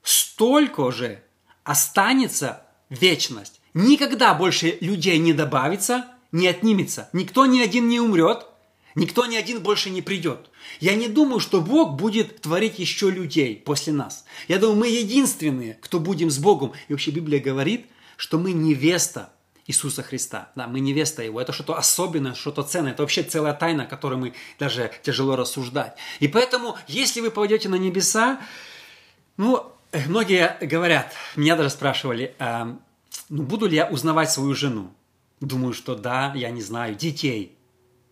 столько 0.02 0.92
же 0.92 1.22
останется 1.64 2.63
вечность. 3.00 3.60
Никогда 3.74 4.34
больше 4.34 4.78
людей 4.80 5.18
не 5.18 5.32
добавится, 5.32 6.06
не 6.32 6.46
отнимется. 6.46 7.08
Никто 7.12 7.46
ни 7.46 7.60
один 7.60 7.88
не 7.88 8.00
умрет– 8.00 8.46
Никто 8.94 9.26
ни 9.26 9.36
один 9.36 9.60
больше 9.60 9.90
не 9.90 10.02
придет. 10.02 10.50
Я 10.80 10.94
не 10.94 11.08
думаю, 11.08 11.40
что 11.40 11.60
Бог 11.60 11.94
будет 11.94 12.40
творить 12.40 12.78
еще 12.78 13.10
людей 13.10 13.56
после 13.56 13.92
нас. 13.92 14.24
Я 14.46 14.58
думаю, 14.58 14.78
мы 14.78 14.88
единственные, 14.88 15.78
кто 15.80 15.98
будем 15.98 16.30
с 16.30 16.38
Богом. 16.38 16.72
И 16.88 16.92
вообще 16.92 17.10
Библия 17.10 17.40
говорит, 17.40 17.86
что 18.16 18.38
мы 18.38 18.52
невеста 18.52 19.30
Иисуса 19.66 20.02
Христа. 20.04 20.52
Да, 20.54 20.68
мы 20.68 20.78
невеста 20.78 21.22
Его. 21.22 21.40
Это 21.40 21.52
что-то 21.52 21.76
особенное, 21.76 22.34
что-то 22.34 22.62
ценное. 22.62 22.92
Это 22.92 23.02
вообще 23.02 23.24
целая 23.24 23.54
тайна, 23.54 23.86
которую 23.86 24.20
мы 24.20 24.34
даже 24.60 24.92
тяжело 25.02 25.34
рассуждать. 25.34 25.96
И 26.20 26.28
поэтому, 26.28 26.76
если 26.86 27.20
вы 27.20 27.32
пойдете 27.32 27.68
на 27.68 27.76
небеса, 27.76 28.40
ну, 29.36 29.72
многие 30.06 30.56
говорят, 30.60 31.12
меня 31.34 31.56
даже 31.56 31.70
спрашивали, 31.70 32.36
а, 32.38 32.78
ну, 33.28 33.42
буду 33.42 33.66
ли 33.66 33.76
я 33.76 33.86
узнавать 33.88 34.30
свою 34.30 34.54
жену? 34.54 34.92
Думаю, 35.40 35.72
что 35.72 35.94
да, 35.94 36.32
я 36.34 36.50
не 36.50 36.62
знаю. 36.62 36.94
Детей, 36.94 37.58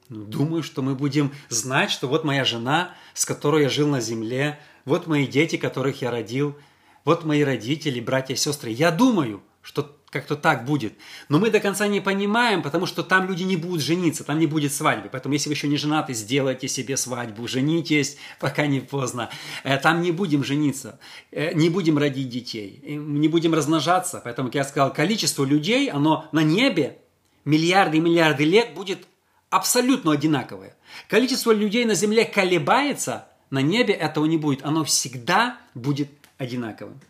ну, 0.08 0.24
думаю, 0.24 0.62
что 0.62 0.82
мы 0.82 0.94
будем 0.94 1.32
знать, 1.48 1.90
что 1.90 2.08
вот 2.08 2.24
моя 2.24 2.44
жена, 2.44 2.94
с 3.14 3.24
которой 3.24 3.62
я 3.62 3.68
жил 3.68 3.88
на 3.88 4.00
земле, 4.00 4.60
вот 4.84 5.06
мои 5.06 5.26
дети, 5.26 5.56
которых 5.56 6.02
я 6.02 6.10
родил, 6.10 6.56
вот 7.04 7.24
мои 7.24 7.42
родители, 7.42 8.00
братья 8.00 8.34
и 8.34 8.36
сестры. 8.36 8.70
Я 8.70 8.90
думаю, 8.90 9.42
что 9.62 9.96
как-то 10.12 10.36
так 10.36 10.66
будет. 10.66 10.92
Но 11.30 11.38
мы 11.38 11.50
до 11.50 11.58
конца 11.58 11.88
не 11.88 12.00
понимаем, 12.00 12.62
потому 12.62 12.84
что 12.84 13.02
там 13.02 13.26
люди 13.26 13.44
не 13.44 13.56
будут 13.56 13.80
жениться, 13.80 14.24
там 14.24 14.38
не 14.38 14.46
будет 14.46 14.72
свадьбы. 14.72 15.08
Поэтому, 15.10 15.32
если 15.32 15.48
вы 15.48 15.54
еще 15.54 15.68
не 15.68 15.78
женаты, 15.78 16.12
сделайте 16.12 16.68
себе 16.68 16.98
свадьбу, 16.98 17.48
женитесь, 17.48 18.18
пока 18.38 18.66
не 18.66 18.80
поздно. 18.80 19.30
Э, 19.64 19.78
там 19.78 20.02
не 20.02 20.12
будем 20.12 20.44
жениться, 20.44 21.00
э, 21.30 21.54
не 21.54 21.70
будем 21.70 21.96
родить 21.96 22.28
детей, 22.28 22.80
не 22.86 23.28
будем 23.28 23.54
размножаться. 23.54 24.20
Поэтому, 24.22 24.48
как 24.48 24.56
я 24.56 24.64
сказал, 24.64 24.92
количество 24.92 25.44
людей, 25.44 25.90
оно 25.90 26.28
на 26.30 26.42
небе 26.42 26.98
миллиарды 27.46 27.96
и 27.96 28.00
миллиарды 28.00 28.44
лет 28.44 28.74
будет 28.74 29.06
абсолютно 29.48 30.12
одинаковые. 30.12 30.76
Количество 31.08 31.52
людей 31.52 31.86
на 31.86 31.94
Земле 31.94 32.26
колебается, 32.26 33.28
на 33.50 33.62
небе 33.62 33.94
этого 33.94 34.26
не 34.26 34.36
будет. 34.36 34.62
Оно 34.62 34.84
всегда 34.84 35.58
будет 35.74 36.10
одинаковым. 36.36 37.00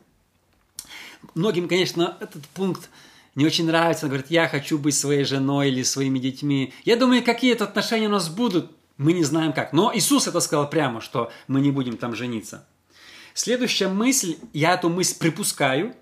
Многим, 1.35 1.69
конечно, 1.69 2.17
этот 2.21 2.47
пункт 2.49 2.91
не 3.35 3.47
очень 3.47 3.67
нравится. 3.67 4.07
Говорят, 4.07 4.31
я 4.31 4.49
хочу 4.49 4.79
быть 4.79 4.95
своей 4.95 5.25
женой 5.25 5.69
или 5.69 5.83
своими 5.83 6.19
детьми. 6.19 6.73
Я 6.85 6.97
думаю, 6.97 7.23
какие-то 7.23 7.65
отношения 7.65 8.09
у 8.09 8.13
нас 8.13 8.29
будут. 8.29 8.71
Мы 8.99 9.13
не 9.13 9.25
знаем 9.25 9.53
как. 9.53 9.73
Но 9.73 9.93
Иисус 9.95 10.27
это 10.27 10.41
сказал 10.41 10.69
прямо, 10.69 11.01
что 11.01 11.33
мы 11.49 11.61
не 11.61 11.71
будем 11.71 11.97
там 11.97 12.15
жениться. 12.15 12.67
Следующая 13.35 13.89
мысль, 13.89 14.37
я 14.53 14.75
эту 14.75 14.91
мысль 14.91 15.19
припускаю 15.19 15.95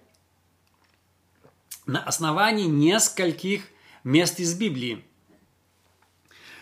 на 1.87 2.03
основании 2.03 2.67
нескольких 2.67 3.63
мест 4.03 4.41
из 4.41 4.55
Библии 4.55 5.05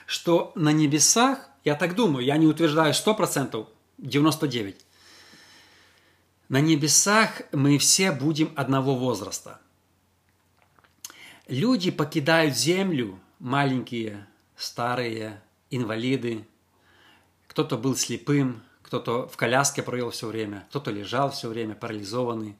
что 0.09 0.53
на 0.55 0.73
небесах, 0.73 1.51
я 1.65 1.75
так 1.75 1.95
думаю, 1.95 2.25
я 2.25 2.39
не 2.39 2.47
утверждаю 2.47 2.95
100%, 2.95 3.67
99%, 3.99 4.75
на 6.49 6.61
небесах 6.61 7.43
мы 7.53 7.79
все 7.79 8.13
будем 8.13 8.53
одного 8.57 8.95
возраста. 8.95 9.61
Люди 11.47 11.91
покидают 11.91 12.57
землю, 12.57 13.19
маленькие, 13.39 14.27
старые, 14.57 15.43
инвалиды. 15.71 16.47
Кто-то 17.47 17.77
был 17.77 17.97
слепым, 17.97 18.63
кто-то 18.83 19.29
в 19.29 19.37
коляске 19.37 19.83
провел 19.83 20.11
все 20.11 20.27
время, 20.27 20.67
кто-то 20.71 20.91
лежал 20.91 21.31
все 21.31 21.49
время, 21.49 21.75
парализованный. 21.75 22.57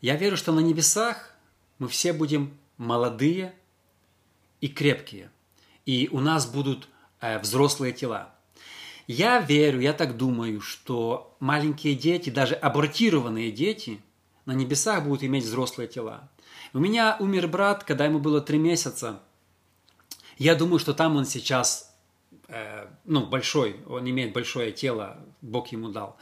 Я 0.00 0.16
верю, 0.16 0.36
что 0.36 0.52
на 0.52 0.60
небесах 0.60 1.34
мы 1.78 1.88
все 1.88 2.12
будем 2.12 2.56
молодые 2.76 3.54
и 4.60 4.68
крепкие– 4.68 5.30
и 5.86 6.08
у 6.12 6.20
нас 6.20 6.46
будут 6.46 6.88
э, 7.20 7.38
взрослые 7.38 7.92
тела. 7.92 8.31
Я 9.12 9.40
верю, 9.40 9.78
я 9.80 9.92
так 9.92 10.16
думаю, 10.16 10.62
что 10.62 11.36
маленькие 11.38 11.94
дети, 11.94 12.30
даже 12.30 12.54
абортированные 12.54 13.52
дети, 13.52 14.00
на 14.46 14.52
небесах 14.52 15.04
будут 15.04 15.22
иметь 15.22 15.44
взрослые 15.44 15.86
тела. 15.86 16.30
У 16.72 16.78
меня 16.78 17.18
умер 17.20 17.48
брат, 17.48 17.84
когда 17.84 18.06
ему 18.06 18.20
было 18.20 18.40
три 18.40 18.58
месяца. 18.58 19.20
Я 20.38 20.54
думаю, 20.54 20.78
что 20.78 20.94
там 20.94 21.16
он 21.16 21.26
сейчас, 21.26 21.94
э, 22.48 22.86
ну, 23.04 23.26
большой, 23.26 23.76
он 23.86 24.08
имеет 24.08 24.32
большое 24.32 24.72
тело, 24.72 25.18
Бог 25.42 25.68
ему 25.72 25.90
дал. 25.90 26.16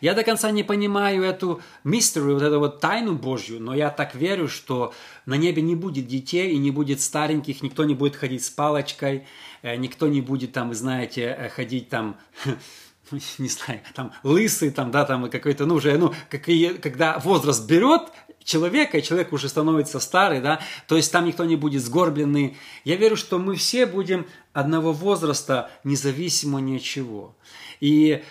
Я 0.00 0.14
до 0.14 0.22
конца 0.24 0.50
не 0.50 0.62
понимаю 0.62 1.22
эту 1.22 1.60
мистерию, 1.84 2.34
вот 2.34 2.42
эту 2.42 2.58
вот 2.58 2.80
тайну 2.80 3.14
Божью, 3.14 3.60
но 3.60 3.74
я 3.74 3.90
так 3.90 4.14
верю, 4.14 4.48
что 4.48 4.92
на 5.24 5.34
небе 5.34 5.62
не 5.62 5.74
будет 5.74 6.06
детей 6.06 6.52
и 6.52 6.58
не 6.58 6.70
будет 6.70 7.00
стареньких, 7.00 7.62
никто 7.62 7.84
не 7.84 7.94
будет 7.94 8.16
ходить 8.16 8.44
с 8.44 8.50
палочкой, 8.50 9.26
э, 9.62 9.76
никто 9.76 10.08
не 10.08 10.20
будет 10.20 10.52
там, 10.52 10.74
знаете, 10.74 11.36
э, 11.38 11.48
ходить 11.48 11.88
там 11.88 12.16
не 13.38 13.48
знаю, 13.48 13.80
там 13.94 14.12
лысый, 14.22 14.70
там, 14.70 14.90
да, 14.90 15.04
там 15.04 15.30
какой-то, 15.30 15.66
ну, 15.66 15.76
уже, 15.76 15.96
ну, 15.96 16.12
какие, 16.28 16.74
когда 16.74 17.18
возраст 17.18 17.66
берет 17.66 18.02
человека, 18.42 18.98
и 18.98 19.02
человек 19.02 19.32
уже 19.32 19.48
становится 19.48 20.00
старый, 20.00 20.40
да, 20.40 20.60
то 20.86 20.96
есть 20.96 21.10
там 21.12 21.26
никто 21.26 21.44
не 21.44 21.56
будет 21.56 21.82
сгорбленный. 21.82 22.56
Я 22.84 22.96
верю, 22.96 23.16
что 23.16 23.38
мы 23.38 23.56
все 23.56 23.86
будем 23.86 24.26
одного 24.52 24.92
возраста, 24.92 25.70
независимо 25.84 26.60
ни 26.60 26.76
от 26.76 26.82
чего. 26.82 27.36
И 27.80 28.22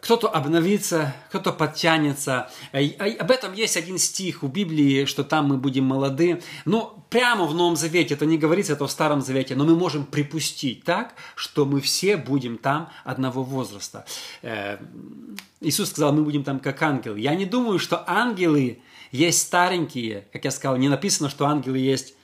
кто-то 0.00 0.28
обновится, 0.28 1.14
кто-то 1.28 1.52
подтянется. 1.52 2.50
Об 2.72 3.30
этом 3.30 3.52
есть 3.52 3.76
один 3.76 3.98
стих 3.98 4.42
у 4.42 4.48
Библии, 4.48 5.04
что 5.04 5.24
там 5.24 5.48
мы 5.48 5.56
будем 5.56 5.84
молоды. 5.84 6.42
Но 6.64 7.04
прямо 7.10 7.44
в 7.44 7.54
Новом 7.54 7.76
Завете 7.76 8.14
это 8.14 8.26
не 8.26 8.38
говорится, 8.38 8.72
это 8.72 8.86
в 8.86 8.90
Старом 8.90 9.20
Завете, 9.20 9.54
но 9.56 9.64
мы 9.64 9.76
можем 9.76 10.06
припустить 10.06 10.84
так, 10.84 11.14
что 11.34 11.66
мы 11.66 11.80
все 11.80 12.16
будем 12.16 12.58
там 12.58 12.90
одного 13.04 13.42
возраста. 13.42 14.06
Э, 14.42 14.78
Иисус 15.60 15.90
сказал, 15.90 16.12
мы 16.12 16.22
будем 16.22 16.44
там 16.44 16.60
как 16.60 16.80
ангелы. 16.82 17.20
Я 17.20 17.34
не 17.34 17.44
думаю, 17.44 17.78
что 17.78 18.02
ангелы 18.06 18.80
есть 19.12 19.42
старенькие. 19.42 20.26
Как 20.32 20.44
я 20.44 20.50
сказал, 20.50 20.76
не 20.76 20.88
написано, 20.88 21.28
что 21.28 21.46
ангелы 21.46 21.78
есть 21.78 22.14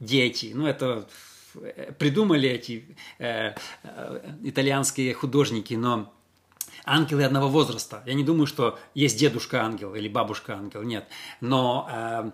дети. 0.00 0.52
Ну, 0.54 0.66
это 0.66 1.08
э, 1.54 1.92
придумали 1.98 2.48
эти 2.48 2.96
э, 3.18 3.54
э, 3.84 4.34
итальянские 4.42 5.14
художники, 5.14 5.74
но 5.74 6.12
ангелы 6.84 7.24
одного 7.24 7.48
возраста. 7.48 8.02
Я 8.06 8.14
не 8.14 8.24
думаю, 8.24 8.46
что 8.46 8.78
есть 8.94 9.18
дедушка 9.18 9.62
ангел 9.62 9.94
или 9.94 10.08
бабушка 10.08 10.54
ангел, 10.54 10.82
нет. 10.82 11.06
Но 11.40 11.88
э, 11.90 12.30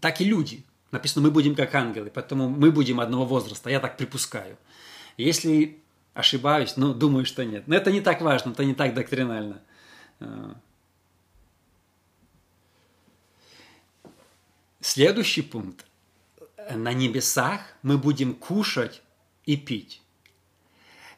так 0.00 0.20
и 0.20 0.24
люди. 0.24 0.64
Написано, 0.90 1.26
мы 1.26 1.30
будем 1.30 1.54
как 1.54 1.74
ангелы, 1.74 2.10
поэтому 2.12 2.48
мы 2.48 2.70
будем 2.70 3.00
одного 3.00 3.24
возраста. 3.24 3.70
Я 3.70 3.80
так 3.80 3.96
припускаю. 3.96 4.56
Если 5.16 5.82
ошибаюсь, 6.14 6.76
ну, 6.76 6.94
думаю, 6.94 7.26
что 7.26 7.44
нет. 7.44 7.68
Но 7.68 7.76
это 7.76 7.92
не 7.92 8.00
так 8.00 8.20
важно, 8.20 8.50
это 8.50 8.64
не 8.64 8.74
так 8.74 8.94
доктринально. 8.94 9.60
Э. 10.20 10.54
Следующий 14.80 15.42
пункт. 15.42 15.84
На 16.70 16.92
небесах 16.92 17.60
мы 17.82 17.98
будем 17.98 18.34
кушать 18.34 19.02
и 19.44 19.56
пить. 19.56 20.02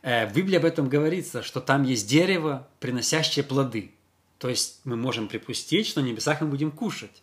Э, 0.03 0.27
в 0.27 0.35
Библии 0.35 0.57
об 0.57 0.65
этом 0.65 0.89
говорится, 0.89 1.43
что 1.43 1.61
там 1.61 1.83
есть 1.83 2.09
дерево, 2.09 2.67
приносящее 2.79 3.45
плоды. 3.45 3.93
То 4.39 4.49
есть 4.49 4.81
мы 4.85 4.97
можем 4.97 5.29
припустить, 5.29 5.87
что 5.87 6.01
на 6.01 6.07
небесах 6.07 6.41
мы 6.41 6.47
будем 6.47 6.71
кушать. 6.71 7.23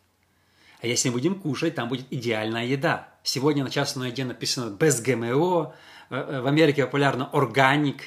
А 0.81 0.87
если 0.87 1.09
будем 1.09 1.35
кушать, 1.35 1.75
там 1.75 1.89
будет 1.89 2.05
идеальная 2.11 2.65
еда. 2.65 3.09
Сегодня 3.23 3.63
на 3.63 3.71
частной 3.71 4.09
еде 4.09 4.25
написано 4.25 4.69
без 4.69 5.01
ГМО, 5.01 5.73
в 6.09 6.47
Америке 6.47 6.85
популярно 6.85 7.29
органик. 7.33 8.03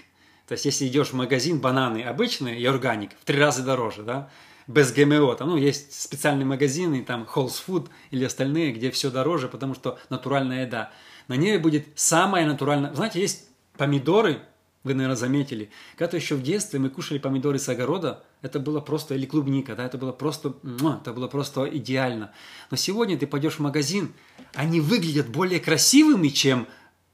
То 0.47 0.53
есть 0.53 0.65
если 0.65 0.87
идешь 0.87 1.09
в 1.09 1.15
магазин, 1.15 1.59
бананы 1.59 2.03
обычные 2.03 2.59
и 2.61 2.65
органик 2.65 3.11
в 3.21 3.25
три 3.25 3.39
раза 3.39 3.63
дороже, 3.63 4.03
да, 4.03 4.31
без 4.69 4.93
ГМО. 4.93 5.35
Там 5.35 5.49
ну, 5.49 5.57
есть 5.57 6.01
специальные 6.01 6.47
магазины, 6.47 7.05
там 7.05 7.27
Whole 7.35 7.51
Food 7.51 7.89
или 8.11 8.25
остальные, 8.25 8.73
где 8.73 8.91
все 8.91 9.11
дороже, 9.11 9.49
потому 9.49 9.75
что 9.75 9.99
натуральная 10.09 10.65
еда. 10.65 10.93
На 11.27 11.35
ней 11.35 11.59
будет 11.59 11.89
самая 11.97 12.47
натуральная. 12.47 12.95
Знаете, 12.95 13.21
есть 13.21 13.49
помидоры, 13.77 14.43
вы, 14.83 14.95
наверное, 14.95 15.17
заметили. 15.17 15.71
Когда-то 15.97 16.17
еще 16.17 16.35
в 16.35 16.43
детстве 16.43 16.79
мы 16.79 16.89
кушали 16.89 17.19
помидоры 17.19 17.59
с 17.59 17.69
огорода, 17.69 18.25
это 18.41 18.59
было 18.59 18.81
просто, 18.81 19.15
или 19.15 19.27
клубника, 19.27 19.77
да, 19.77 19.85
это 19.85 19.99
было 19.99 20.13
просто, 20.13 20.55
это 21.03 21.13
было 21.13 21.29
просто 21.29 21.65
идеально. 21.65 22.33
Но 22.71 22.77
сегодня 22.77 23.19
ты 23.19 23.27
пойдешь 23.27 23.57
в 23.57 23.61
магазин, 23.61 24.13
они 24.55 24.81
выглядят 24.81 25.29
более 25.29 25.61
красивыми, 25.61 26.29
чем, 26.29 26.67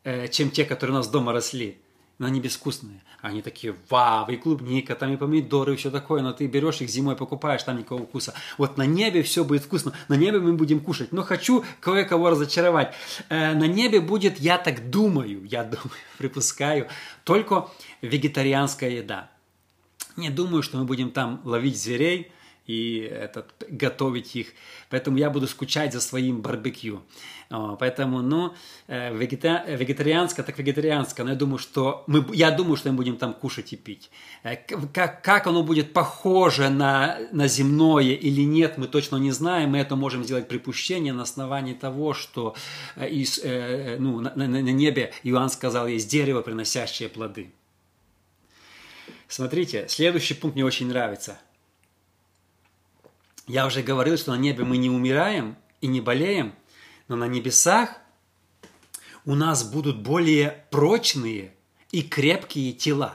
э, 0.04 0.28
чем 0.28 0.50
те, 0.50 0.64
которые 0.64 0.94
у 0.94 0.98
нас 0.98 1.08
дома 1.08 1.32
росли. 1.32 1.80
Но 2.18 2.26
они 2.26 2.40
безвкусные. 2.40 3.00
Они 3.20 3.42
такие, 3.42 3.74
вау, 3.90 4.28
и 4.30 4.36
клубника, 4.36 4.94
там 4.94 5.12
и 5.12 5.16
помидоры, 5.16 5.74
и 5.74 5.76
все 5.76 5.90
такое, 5.90 6.22
но 6.22 6.32
ты 6.32 6.46
берешь 6.46 6.80
их 6.80 6.88
зимой, 6.88 7.16
покупаешь, 7.16 7.62
там 7.62 7.78
никакого 7.78 8.04
вкуса. 8.04 8.34
Вот 8.56 8.76
на 8.76 8.86
небе 8.86 9.22
все 9.22 9.44
будет 9.44 9.64
вкусно, 9.64 9.92
на 10.08 10.14
небе 10.14 10.38
мы 10.38 10.54
будем 10.54 10.80
кушать. 10.80 11.12
Но 11.12 11.22
хочу 11.22 11.64
кое-кого 11.80 12.30
разочаровать. 12.30 12.94
Э, 13.28 13.54
на 13.54 13.66
небе 13.66 14.00
будет, 14.00 14.38
я 14.38 14.58
так 14.58 14.90
думаю, 14.90 15.44
я 15.44 15.64
думаю, 15.64 15.90
припускаю, 16.18 16.88
только 17.24 17.68
вегетарианская 18.00 18.90
еда. 18.90 19.30
Не 20.16 20.30
думаю, 20.30 20.62
что 20.62 20.78
мы 20.78 20.84
будем 20.84 21.10
там 21.10 21.40
ловить 21.44 21.80
зверей, 21.80 22.32
и 22.66 22.98
этот, 22.98 23.46
готовить 23.68 24.34
их. 24.36 24.48
Поэтому 24.90 25.18
я 25.18 25.30
буду 25.30 25.46
скучать 25.46 25.92
за 25.92 26.00
своим 26.00 26.40
барбекю. 26.40 27.02
Поэтому, 27.48 28.22
ну, 28.22 28.54
э, 28.88 29.16
вегета, 29.16 29.64
вегетарианское, 29.68 30.44
так 30.44 30.58
вегетарианское. 30.58 31.24
Но 31.24 31.32
я 31.32 31.38
думаю, 31.38 31.58
что 31.58 32.02
мы, 32.08 32.24
я 32.32 32.50
думаю, 32.50 32.76
что 32.76 32.90
мы 32.90 32.96
будем 32.96 33.16
там 33.16 33.32
кушать 33.34 33.72
и 33.72 33.76
пить. 33.76 34.10
Э, 34.42 34.56
как, 34.56 35.22
как 35.22 35.46
оно 35.46 35.62
будет 35.62 35.92
похоже 35.92 36.68
на, 36.70 37.18
на 37.30 37.46
земное 37.46 38.02
или 38.02 38.42
нет, 38.42 38.78
мы 38.78 38.88
точно 38.88 39.16
не 39.16 39.30
знаем. 39.30 39.70
Мы 39.70 39.78
это 39.78 39.94
можем 39.94 40.24
сделать 40.24 40.48
припущение 40.48 41.12
на 41.12 41.22
основании 41.22 41.74
того, 41.74 42.14
что 42.14 42.56
э, 42.96 43.08
из, 43.08 43.40
ну, 44.00 44.20
на, 44.20 44.34
на, 44.34 44.48
на 44.48 44.58
небе 44.58 45.12
Иоанн 45.22 45.50
сказал, 45.50 45.86
есть 45.86 46.10
дерево, 46.10 46.42
приносящее 46.42 47.08
плоды. 47.08 47.52
Смотрите, 49.28 49.86
следующий 49.88 50.34
пункт 50.34 50.56
мне 50.56 50.64
очень 50.64 50.88
нравится– 50.88 51.38
я 53.46 53.66
уже 53.66 53.82
говорил, 53.82 54.16
что 54.16 54.32
на 54.32 54.38
небе 54.38 54.64
мы 54.64 54.76
не 54.76 54.90
умираем 54.90 55.56
и 55.80 55.86
не 55.86 56.00
болеем, 56.00 56.54
но 57.08 57.16
на 57.16 57.26
небесах 57.26 57.90
у 59.24 59.34
нас 59.34 59.64
будут 59.64 60.02
более 60.02 60.64
прочные 60.70 61.54
и 61.90 62.02
крепкие 62.02 62.72
тела. 62.72 63.14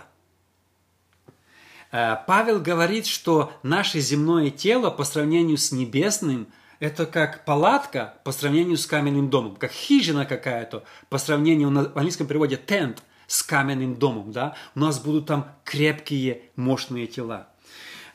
Э, 1.92 2.16
Павел 2.28 2.60
говорит, 2.60 3.06
что 3.06 3.52
наше 3.64 4.00
земное 4.00 4.50
тело 4.50 4.90
по 4.90 5.04
сравнению 5.04 5.58
с 5.58 5.72
небесным– 5.72 6.48
это 6.80 7.06
как 7.06 7.46
палатка 7.46 8.16
по 8.24 8.32
сравнению 8.32 8.78
с 8.78 8.88
каменным 8.88 9.30
домом, 9.30 9.56
как 9.56 9.72
хижина 9.72 10.26
какая-то 10.26 10.84
по 11.10 11.18
сравнению, 11.18 11.70
в 11.70 11.98
английском 11.98 12.26
переводе 12.26 12.56
tent, 12.56 12.98
с 13.28 13.44
каменным 13.44 13.96
домом. 13.96 14.32
Да? 14.32 14.56
У 14.76 14.80
нас 14.80 15.00
будут 15.00 15.28
там 15.28 15.52
крепкие, 15.64 16.42
мощные 16.56 17.08
тела 17.08 17.51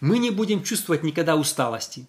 мы 0.00 0.18
не 0.18 0.30
будем 0.30 0.62
чувствовать 0.62 1.02
никогда 1.02 1.36
усталости. 1.36 2.06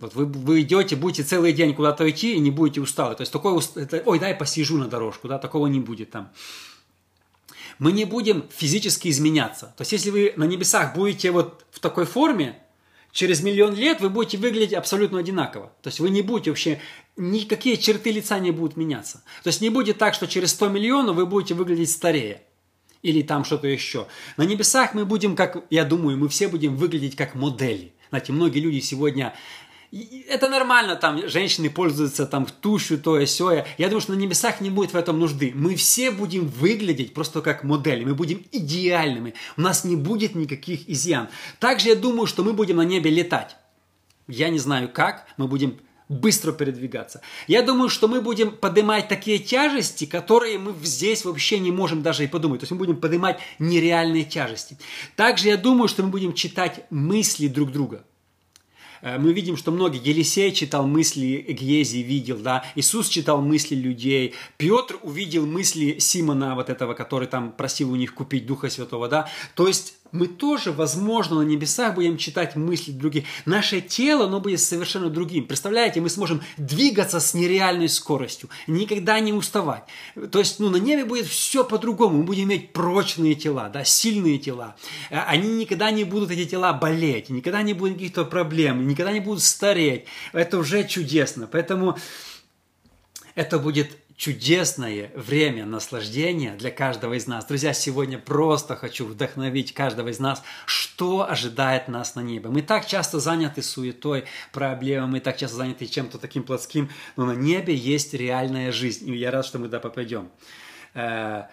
Вот 0.00 0.14
вы, 0.14 0.26
вы 0.26 0.62
идете, 0.62 0.96
будете 0.96 1.22
целый 1.22 1.52
день 1.52 1.74
куда-то 1.74 2.08
идти 2.10 2.34
и 2.34 2.40
не 2.40 2.50
будете 2.50 2.80
усталы. 2.80 3.14
То 3.14 3.22
есть 3.22 3.32
такое, 3.32 3.60
это, 3.76 4.02
ой, 4.04 4.18
дай 4.18 4.34
посижу 4.34 4.76
на 4.76 4.88
дорожку, 4.88 5.28
да, 5.28 5.38
такого 5.38 5.66
не 5.66 5.80
будет 5.80 6.10
там. 6.10 6.32
Мы 7.78 7.92
не 7.92 8.04
будем 8.04 8.44
физически 8.54 9.08
изменяться. 9.08 9.74
То 9.76 9.82
есть 9.82 9.92
если 9.92 10.10
вы 10.10 10.32
на 10.36 10.44
небесах 10.44 10.94
будете 10.94 11.30
вот 11.30 11.64
в 11.70 11.80
такой 11.80 12.06
форме, 12.06 12.60
через 13.12 13.42
миллион 13.42 13.74
лет 13.74 14.00
вы 14.00 14.10
будете 14.10 14.36
выглядеть 14.36 14.74
абсолютно 14.74 15.20
одинаково. 15.20 15.72
То 15.82 15.88
есть 15.88 16.00
вы 16.00 16.10
не 16.10 16.22
будете 16.22 16.50
вообще, 16.50 16.80
никакие 17.16 17.76
черты 17.76 18.10
лица 18.10 18.38
не 18.38 18.50
будут 18.50 18.76
меняться. 18.76 19.22
То 19.42 19.48
есть 19.48 19.60
не 19.60 19.70
будет 19.70 19.98
так, 19.98 20.14
что 20.14 20.26
через 20.26 20.50
100 20.50 20.68
миллионов 20.68 21.16
вы 21.16 21.26
будете 21.26 21.54
выглядеть 21.54 21.90
старее 21.90 22.42
или 23.04 23.22
там 23.22 23.44
что-то 23.44 23.68
еще. 23.68 24.08
На 24.36 24.42
небесах 24.42 24.94
мы 24.94 25.04
будем, 25.04 25.36
как, 25.36 25.64
я 25.70 25.84
думаю, 25.84 26.18
мы 26.18 26.28
все 26.28 26.48
будем 26.48 26.74
выглядеть 26.74 27.14
как 27.14 27.36
модели. 27.36 27.92
Знаете, 28.08 28.32
многие 28.32 28.60
люди 28.60 28.80
сегодня 28.80 29.34
это 30.28 30.48
нормально, 30.48 30.96
там 30.96 31.28
женщины 31.28 31.70
пользуются 31.70 32.26
там 32.26 32.46
тушью, 32.46 32.98
то 32.98 33.20
и 33.20 33.26
сёе. 33.26 33.64
Я 33.78 33.86
думаю, 33.88 34.00
что 34.00 34.12
на 34.12 34.16
небесах 34.16 34.60
не 34.60 34.70
будет 34.70 34.92
в 34.92 34.96
этом 34.96 35.20
нужды. 35.20 35.52
Мы 35.54 35.76
все 35.76 36.10
будем 36.10 36.48
выглядеть 36.48 37.14
просто 37.14 37.42
как 37.42 37.62
модели, 37.62 38.04
мы 38.04 38.14
будем 38.14 38.44
идеальными, 38.50 39.34
у 39.56 39.60
нас 39.60 39.84
не 39.84 39.94
будет 39.94 40.34
никаких 40.34 40.88
изъян. 40.88 41.28
Также 41.60 41.90
я 41.90 41.94
думаю, 41.94 42.26
что 42.26 42.42
мы 42.42 42.54
будем 42.54 42.78
на 42.78 42.84
небе 42.84 43.10
летать. 43.10 43.56
Я 44.26 44.48
не 44.48 44.58
знаю 44.58 44.88
как, 44.88 45.26
мы 45.36 45.46
будем 45.46 45.78
быстро 46.08 46.52
передвигаться. 46.52 47.20
Я 47.46 47.62
думаю, 47.62 47.88
что 47.88 48.08
мы 48.08 48.20
будем 48.20 48.50
поднимать 48.50 49.08
такие 49.08 49.38
тяжести, 49.38 50.04
которые 50.04 50.58
мы 50.58 50.74
здесь 50.82 51.24
вообще 51.24 51.58
не 51.58 51.70
можем 51.70 52.02
даже 52.02 52.24
и 52.24 52.26
подумать. 52.26 52.60
То 52.60 52.64
есть 52.64 52.72
мы 52.72 52.78
будем 52.78 52.96
поднимать 52.96 53.38
нереальные 53.58 54.24
тяжести. 54.24 54.78
Также 55.16 55.48
я 55.48 55.56
думаю, 55.56 55.88
что 55.88 56.02
мы 56.02 56.10
будем 56.10 56.34
читать 56.34 56.84
мысли 56.90 57.48
друг 57.48 57.72
друга. 57.72 58.04
Э, 59.04 59.18
мы 59.18 59.32
видим, 59.32 59.56
что 59.56 59.70
многие, 59.70 60.00
Елисей 60.02 60.52
читал 60.52 60.86
мысли 60.86 61.44
Гези, 61.48 61.98
видел, 61.98 62.38
да, 62.38 62.64
Иисус 62.74 63.08
читал 63.08 63.40
мысли 63.40 63.74
людей, 63.74 64.34
Петр 64.56 64.98
увидел 65.02 65.46
мысли 65.46 65.98
Симона, 65.98 66.54
вот 66.54 66.70
этого, 66.70 66.94
который 66.94 67.28
там 67.28 67.52
просил 67.52 67.92
у 67.92 67.96
них 67.96 68.14
купить 68.14 68.46
Духа 68.46 68.70
Святого, 68.70 69.08
да, 69.08 69.28
то 69.54 69.68
есть 69.68 69.94
мы 70.12 70.28
тоже, 70.28 70.70
возможно, 70.70 71.40
на 71.40 71.42
небесах 71.42 71.94
будем 71.94 72.16
читать 72.18 72.54
мысли 72.54 72.92
других. 72.92 73.24
Наше 73.46 73.80
тело, 73.80 74.26
оно 74.26 74.40
будет 74.40 74.60
совершенно 74.60 75.10
другим. 75.10 75.46
Представляете, 75.46 76.00
мы 76.00 76.08
сможем 76.08 76.40
двигаться 76.56 77.18
с 77.18 77.34
нереальной 77.34 77.88
скоростью, 77.88 78.48
никогда 78.68 79.18
не 79.18 79.32
уставать. 79.32 79.82
То 80.30 80.38
есть, 80.38 80.60
ну, 80.60 80.70
на 80.70 80.76
небе 80.76 81.04
будет 81.04 81.26
все 81.26 81.64
по-другому. 81.64 82.18
Мы 82.18 82.24
будем 82.24 82.44
иметь 82.44 82.72
прочные 82.72 83.34
тела, 83.34 83.68
да, 83.68 83.84
сильные 83.84 84.38
тела. 84.38 84.76
Э, 85.10 85.18
они 85.26 85.48
никогда 85.48 85.90
не 85.90 86.04
будут, 86.04 86.30
эти 86.30 86.44
тела, 86.44 86.72
болеть, 86.72 87.28
никогда 87.28 87.62
не 87.62 87.74
будет 87.74 87.94
каких-то 87.94 88.24
проблем, 88.24 88.86
никогда 88.86 89.12
не 89.12 89.20
будут 89.20 89.42
стареть. 89.42 90.04
Это 90.32 90.58
уже 90.58 90.86
чудесно. 90.86 91.48
Поэтому 91.48 91.98
это 93.34 93.58
будет 93.58 93.98
чудесное 94.16 95.10
время 95.14 95.66
наслаждения 95.66 96.54
для 96.56 96.70
каждого 96.70 97.14
из 97.14 97.26
нас. 97.26 97.44
Друзья, 97.46 97.72
сегодня 97.72 98.18
просто 98.18 98.76
хочу 98.76 99.06
вдохновить 99.06 99.74
каждого 99.74 100.08
из 100.08 100.20
нас, 100.20 100.42
что 100.66 101.28
ожидает 101.28 101.88
нас 101.88 102.14
на 102.14 102.20
небе. 102.20 102.48
Мы 102.48 102.62
так 102.62 102.86
часто 102.86 103.18
заняты 103.18 103.62
суетой, 103.62 104.24
проблемами, 104.52 105.12
мы 105.12 105.20
так 105.20 105.36
часто 105.36 105.56
заняты 105.56 105.86
чем-то 105.86 106.18
таким 106.18 106.44
плотским, 106.44 106.90
но 107.16 107.26
на 107.26 107.32
небе 107.32 107.74
есть 107.74 108.14
реальная 108.14 108.70
жизнь, 108.72 109.08
и 109.10 109.16
я 109.16 109.30
рад, 109.30 109.44
что 109.44 109.58
мы 109.58 109.66
туда 109.66 109.80
попадем. 109.80 110.30
Э, 110.94 111.44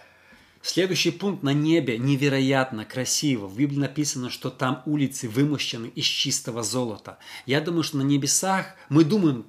следующий 0.61 1.11
пункт 1.11 1.41
на 1.41 1.53
небе 1.53 1.97
невероятно 1.97 2.85
красиво. 2.85 3.47
В 3.47 3.57
Библии 3.57 3.79
написано, 3.79 4.29
что 4.29 4.51
там 4.51 4.83
улицы 4.85 5.27
вымощены 5.27 5.87
из 5.87 6.05
чистого 6.05 6.61
золота. 6.61 7.17
Я 7.47 7.59
думаю, 7.59 7.83
что 7.83 7.97
на 7.97 8.03
небесах 8.03 8.75
мы 8.89 9.03
думаем, 9.03 9.47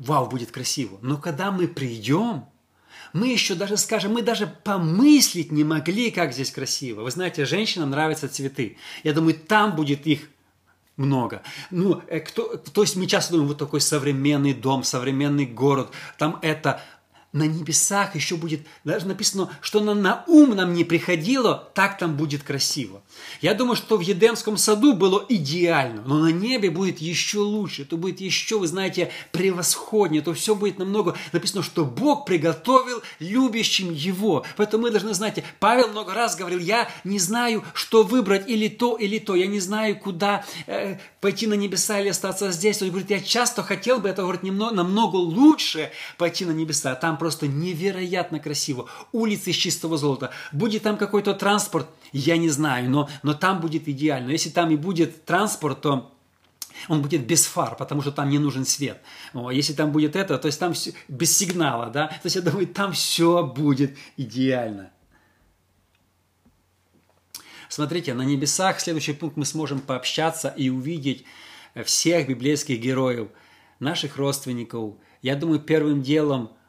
вау, 0.00 0.26
будет 0.26 0.50
красиво. 0.50 0.98
Но 1.02 1.18
когда 1.18 1.52
мы 1.52 1.68
придем, 1.68 2.46
мы 3.12 3.28
еще 3.28 3.54
даже 3.54 3.76
скажем, 3.76 4.14
мы 4.14 4.22
даже 4.22 4.46
помыслить 4.46 5.52
не 5.52 5.62
могли, 5.62 6.10
как 6.10 6.32
здесь 6.32 6.50
красиво. 6.50 7.02
Вы 7.02 7.10
знаете, 7.10 7.44
женщинам 7.44 7.90
нравятся 7.90 8.28
цветы. 8.28 8.76
Я 9.04 9.12
думаю, 9.12 9.34
там 9.34 9.76
будет 9.76 10.06
их 10.06 10.28
много. 10.96 11.42
Ну, 11.70 12.02
э, 12.08 12.20
кто, 12.20 12.56
то 12.56 12.82
есть 12.82 12.96
мы 12.96 13.06
часто 13.06 13.32
думаем, 13.32 13.48
вот 13.48 13.58
такой 13.58 13.80
современный 13.80 14.54
дом, 14.54 14.84
современный 14.84 15.46
город, 15.46 15.90
там 16.18 16.38
это 16.42 16.82
на 17.32 17.44
небесах 17.44 18.16
еще 18.16 18.36
будет, 18.36 18.66
даже 18.82 19.06
написано, 19.06 19.50
что 19.60 19.80
на, 19.80 19.94
на 19.94 20.24
ум 20.26 20.56
нам 20.56 20.74
не 20.74 20.82
приходило, 20.82 21.70
так 21.74 21.96
там 21.96 22.16
будет 22.16 22.42
красиво. 22.42 23.02
Я 23.40 23.54
думаю, 23.54 23.76
что 23.76 23.96
в 23.96 24.00
Едемском 24.00 24.56
саду 24.56 24.94
было 24.94 25.24
идеально, 25.28 26.02
но 26.04 26.18
на 26.18 26.32
небе 26.32 26.70
будет 26.70 26.98
еще 26.98 27.38
лучше, 27.38 27.82
это 27.82 27.96
будет 27.96 28.20
еще, 28.20 28.58
вы 28.58 28.66
знаете, 28.66 29.12
превосходнее, 29.30 30.22
то 30.22 30.34
все 30.34 30.56
будет 30.56 30.78
намного, 30.78 31.16
написано, 31.32 31.62
что 31.62 31.84
Бог 31.84 32.24
приготовил 32.24 33.00
любящим 33.20 33.92
Его. 33.92 34.44
Поэтому 34.56 34.84
мы 34.84 34.90
должны 34.90 35.14
знать, 35.14 35.44
Павел 35.60 35.88
много 35.88 36.14
раз 36.14 36.34
говорил, 36.34 36.58
я 36.58 36.90
не 37.04 37.20
знаю, 37.20 37.62
что 37.74 38.02
выбрать, 38.02 38.48
или 38.48 38.66
то, 38.66 38.96
или 38.96 39.20
то, 39.20 39.36
я 39.36 39.46
не 39.46 39.60
знаю, 39.60 39.96
куда 39.96 40.44
э, 40.66 40.98
пойти 41.20 41.46
на 41.46 41.54
небеса 41.54 42.00
или 42.00 42.08
остаться 42.08 42.50
здесь. 42.50 42.82
Он 42.82 42.88
говорит, 42.88 43.10
я 43.10 43.20
часто 43.20 43.62
хотел 43.62 44.00
бы, 44.00 44.08
это 44.08 44.22
говорит, 44.22 44.42
немного, 44.42 44.74
намного 44.74 45.16
лучше 45.16 45.92
пойти 46.18 46.44
на 46.44 46.50
небеса, 46.50 46.96
там 46.96 47.19
просто 47.20 47.46
невероятно 47.46 48.40
красиво. 48.40 48.88
Улицы 49.12 49.50
из 49.50 49.56
чистого 49.56 49.98
золота. 49.98 50.30
Будет 50.52 50.84
там 50.84 50.96
какой-то 50.96 51.34
транспорт, 51.34 51.86
я 52.12 52.38
не 52.38 52.48
знаю, 52.48 52.88
но, 52.88 53.10
но 53.22 53.34
там 53.34 53.60
будет 53.60 53.86
идеально. 53.88 54.30
Если 54.30 54.48
там 54.48 54.70
и 54.70 54.76
будет 54.76 55.26
транспорт, 55.26 55.82
то 55.82 56.14
он 56.88 57.02
будет 57.02 57.26
без 57.26 57.44
фар, 57.44 57.76
потому 57.76 58.00
что 58.00 58.10
там 58.10 58.30
не 58.30 58.38
нужен 58.38 58.64
свет. 58.64 59.02
Если 59.52 59.74
там 59.74 59.92
будет 59.92 60.16
это, 60.16 60.38
то 60.38 60.46
есть 60.46 60.58
там 60.58 60.72
все, 60.72 60.94
без 61.08 61.36
сигнала, 61.36 61.90
да, 61.90 62.08
то 62.08 62.24
есть 62.24 62.36
я 62.36 62.42
думаю, 62.42 62.66
там 62.66 62.92
все 62.92 63.44
будет 63.44 63.98
идеально. 64.16 64.90
Смотрите, 67.68 68.14
на 68.14 68.22
небесах, 68.22 68.80
следующий 68.80 69.12
пункт, 69.12 69.36
мы 69.36 69.44
сможем 69.44 69.80
пообщаться 69.80 70.48
и 70.48 70.70
увидеть 70.70 71.26
всех 71.84 72.28
библейских 72.28 72.80
героев, 72.80 73.28
наших 73.78 74.16
родственников. 74.16 74.94
Я 75.20 75.36
думаю, 75.36 75.60
первым 75.60 76.00
делом 76.00 76.52
Э, 76.52 76.52
э, 76.52 76.59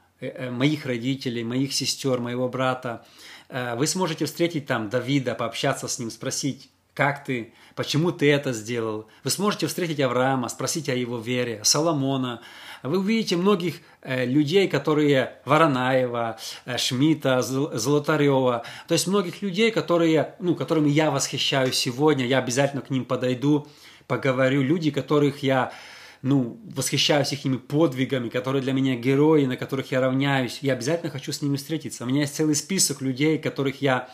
моих 0.49 0.86
родителей, 0.86 1.43
моих 1.43 1.73
сестер, 1.73 2.19
моего 2.19 2.47
брата. 2.47 3.05
Э, 3.51 3.75
вы 3.75 3.86
сможете 3.86 4.25
встретить 4.25 4.65
там 4.65 4.89
Давида, 4.89 5.36
пообщаться 5.36 5.88
с 5.88 5.99
ним, 5.99 6.10
спросить, 6.10 6.69
как 6.93 7.23
ты, 7.23 7.53
почему 7.75 8.12
ты 8.12 8.31
это 8.31 8.53
сделал. 8.53 9.07
Вы 9.23 9.29
сможете 9.29 9.67
встретить 9.67 9.99
Авраама, 9.99 10.49
спросить 10.49 10.89
о 10.89 10.95
его 10.95 11.19
вере, 11.19 11.62
Соломона, 11.63 12.41
вы 12.84 12.97
увидите 12.97 13.36
многих 13.36 13.75
э, 14.01 14.25
людей, 14.25 14.67
которые 14.67 15.34
Воронаева, 15.45 16.39
э, 16.65 16.77
Шмидта, 16.77 17.41
Золотарева, 17.41 18.63
то 18.88 18.93
есть 18.93 19.07
многих 19.07 19.41
людей, 19.41 19.71
которые, 19.71 20.36
ну, 20.39 20.55
которыми 20.55 20.89
я 20.89 21.12
восхищаюсь 21.12 21.75
сегодня, 21.75 22.25
я 22.25 22.39
обязательно 22.39 22.81
к 22.81 22.89
ним 22.89 23.05
подойду, 23.05 23.67
поговорю, 24.07 24.63
люди, 24.63 24.91
которых 24.91 25.43
я 25.43 25.71
ну, 26.21 26.60
восхищаюсь 26.75 27.34
их 27.34 27.67
подвигами, 27.67 28.29
которые 28.29 28.62
для 28.62 28.73
меня 28.73 28.95
герои, 28.95 29.45
на 29.45 29.57
которых 29.57 29.91
я 29.91 30.01
равняюсь. 30.01 30.60
Я 30.62 30.73
обязательно 30.73 31.12
хочу 31.12 31.31
с 31.31 31.41
ними 31.41 31.57
встретиться. 31.57 32.03
У 32.03 32.07
меня 32.07 32.21
есть 32.21 32.36
целый 32.36 32.55
список 32.55 33.01
людей, 33.01 33.39
которых 33.39 33.81
я 33.81 34.10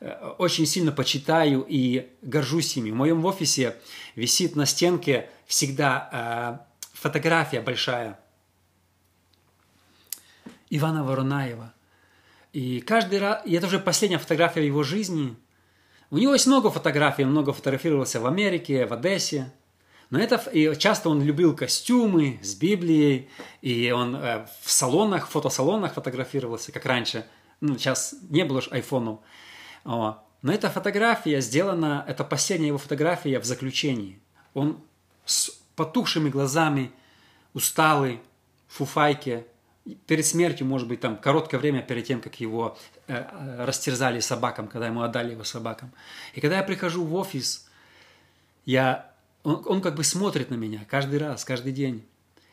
э, 0.00 0.10
очень 0.38 0.64
сильно 0.64 0.90
почитаю 0.90 1.66
и 1.68 2.08
горжусь 2.22 2.76
ими. 2.76 2.90
В 2.90 2.94
моем 2.94 3.24
офисе 3.24 3.76
висит 4.14 4.56
на 4.56 4.64
стенке 4.64 5.28
всегда 5.46 6.64
э, 6.64 6.78
фотография 6.94 7.60
большая 7.60 8.18
Ивана 10.70 11.04
Воронаева. 11.04 11.74
И 12.54 12.80
каждый 12.80 13.18
раз, 13.18 13.42
и 13.44 13.52
это 13.52 13.66
уже 13.66 13.78
последняя 13.78 14.18
фотография 14.18 14.66
его 14.66 14.82
жизни. 14.82 15.36
У 16.10 16.16
него 16.16 16.32
есть 16.32 16.46
много 16.46 16.70
фотографий, 16.70 17.24
много 17.24 17.52
фотографировался 17.52 18.18
в 18.18 18.26
Америке, 18.26 18.86
в 18.86 18.94
Одессе. 18.94 19.52
Но 20.10 20.18
это 20.18 20.36
и 20.50 20.74
часто 20.76 21.10
он 21.10 21.22
любил 21.22 21.54
костюмы 21.54 22.38
с 22.42 22.54
Библией, 22.54 23.28
и 23.60 23.90
он 23.90 24.16
э, 24.16 24.46
в 24.62 24.70
салонах, 24.70 25.28
в 25.28 25.30
фотосалонах 25.30 25.94
фотографировался, 25.94 26.72
как 26.72 26.86
раньше. 26.86 27.26
Ну, 27.60 27.76
сейчас 27.76 28.14
не 28.30 28.44
было 28.44 28.62
же 28.62 28.70
айфонов. 28.70 29.20
Но 29.84 30.52
эта 30.52 30.70
фотография 30.70 31.40
сделана, 31.40 32.04
это 32.06 32.24
последняя 32.24 32.68
его 32.68 32.78
фотография 32.78 33.40
в 33.40 33.44
заключении. 33.44 34.20
Он 34.54 34.80
с 35.24 35.50
потухшими 35.74 36.28
глазами, 36.28 36.92
усталый, 37.54 38.20
в 38.68 38.74
фуфайке, 38.76 39.46
перед 40.06 40.26
смертью, 40.26 40.66
может 40.66 40.86
быть, 40.88 41.00
там 41.00 41.16
короткое 41.16 41.58
время 41.58 41.82
перед 41.82 42.04
тем, 42.04 42.20
как 42.20 42.40
его 42.40 42.76
э, 43.06 43.14
э, 43.14 43.64
растерзали 43.64 44.20
собакам, 44.20 44.68
когда 44.68 44.86
ему 44.86 45.02
отдали 45.02 45.32
его 45.32 45.44
собакам. 45.44 45.92
И 46.34 46.40
когда 46.40 46.58
я 46.58 46.62
прихожу 46.62 47.04
в 47.04 47.14
офис, 47.14 47.68
я 48.66 49.07
он, 49.48 49.62
он 49.64 49.80
как 49.80 49.94
бы 49.94 50.04
смотрит 50.04 50.50
на 50.50 50.56
меня 50.56 50.84
каждый 50.88 51.18
раз, 51.18 51.44
каждый 51.44 51.72
день 51.72 52.04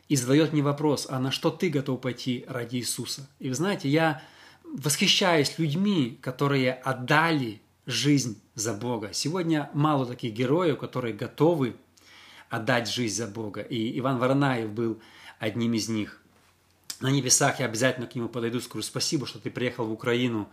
и 0.07 0.15
задает 0.15 0.53
мне 0.53 0.61
вопрос, 0.61 1.07
а 1.09 1.19
на 1.19 1.31
что 1.31 1.49
ты 1.49 1.69
готов 1.69 1.99
пойти 1.99 2.45
ради 2.47 2.77
Иисуса? 2.77 3.27
И 3.39 3.49
вы 3.49 3.55
знаете, 3.55 3.89
я 3.89 4.21
восхищаюсь 4.63 5.57
людьми, 5.57 6.17
которые 6.21 6.73
отдали 6.73 7.61
жизнь 7.85 8.41
за 8.55 8.73
Бога. 8.73 9.09
Сегодня 9.13 9.69
мало 9.73 10.05
таких 10.05 10.33
героев, 10.33 10.77
которые 10.77 11.13
готовы 11.13 11.75
отдать 12.49 12.89
жизнь 12.89 13.15
за 13.15 13.27
Бога. 13.27 13.61
И 13.61 13.99
Иван 13.99 14.17
Воронаев 14.17 14.69
был 14.69 15.01
одним 15.39 15.73
из 15.73 15.89
них. 15.89 16.21
На 17.01 17.11
небесах 17.11 17.59
я 17.59 17.65
обязательно 17.65 18.07
к 18.07 18.15
нему 18.15 18.29
подойду, 18.29 18.61
скажу 18.61 18.83
спасибо, 18.83 19.27
что 19.27 19.39
ты 19.39 19.51
приехал 19.51 19.85
в 19.85 19.91
Украину. 19.91 20.47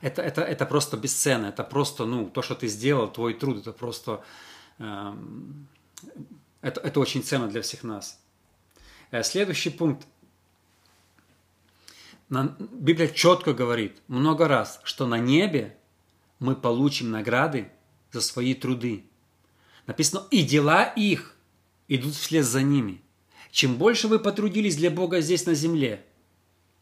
Это, 0.00 0.22
это, 0.22 0.42
это 0.42 0.66
просто 0.66 0.96
бесценно, 0.96 1.46
это 1.46 1.62
просто, 1.62 2.04
ну, 2.04 2.28
то, 2.28 2.42
что 2.42 2.54
ты 2.54 2.66
сделал, 2.66 3.08
твой 3.08 3.34
труд, 3.34 3.58
это 3.58 3.72
просто 3.72 4.24
эм, 4.78 5.68
это, 6.60 6.80
это 6.80 7.00
очень 7.00 7.22
ценно 7.22 7.48
для 7.48 7.62
всех 7.62 7.82
нас. 7.82 8.20
Э, 9.10 9.22
следующий 9.22 9.70
пункт. 9.70 10.06
Библия 12.28 13.08
четко 13.08 13.52
говорит 13.52 14.00
много 14.08 14.48
раз, 14.48 14.80
что 14.82 15.06
на 15.06 15.18
небе 15.18 15.76
мы 16.38 16.56
получим 16.56 17.10
награды 17.10 17.70
за 18.12 18.20
свои 18.20 18.54
труды. 18.54 19.04
Написано, 19.86 20.26
и 20.30 20.42
дела 20.42 20.84
их 20.84 21.36
идут 21.88 22.14
вслед 22.14 22.44
за 22.44 22.62
ними. 22.62 23.02
Чем 23.50 23.76
больше 23.76 24.08
вы 24.08 24.18
потрудились 24.18 24.76
для 24.76 24.90
Бога 24.90 25.20
здесь 25.20 25.46
на 25.46 25.54
земле, 25.54 26.04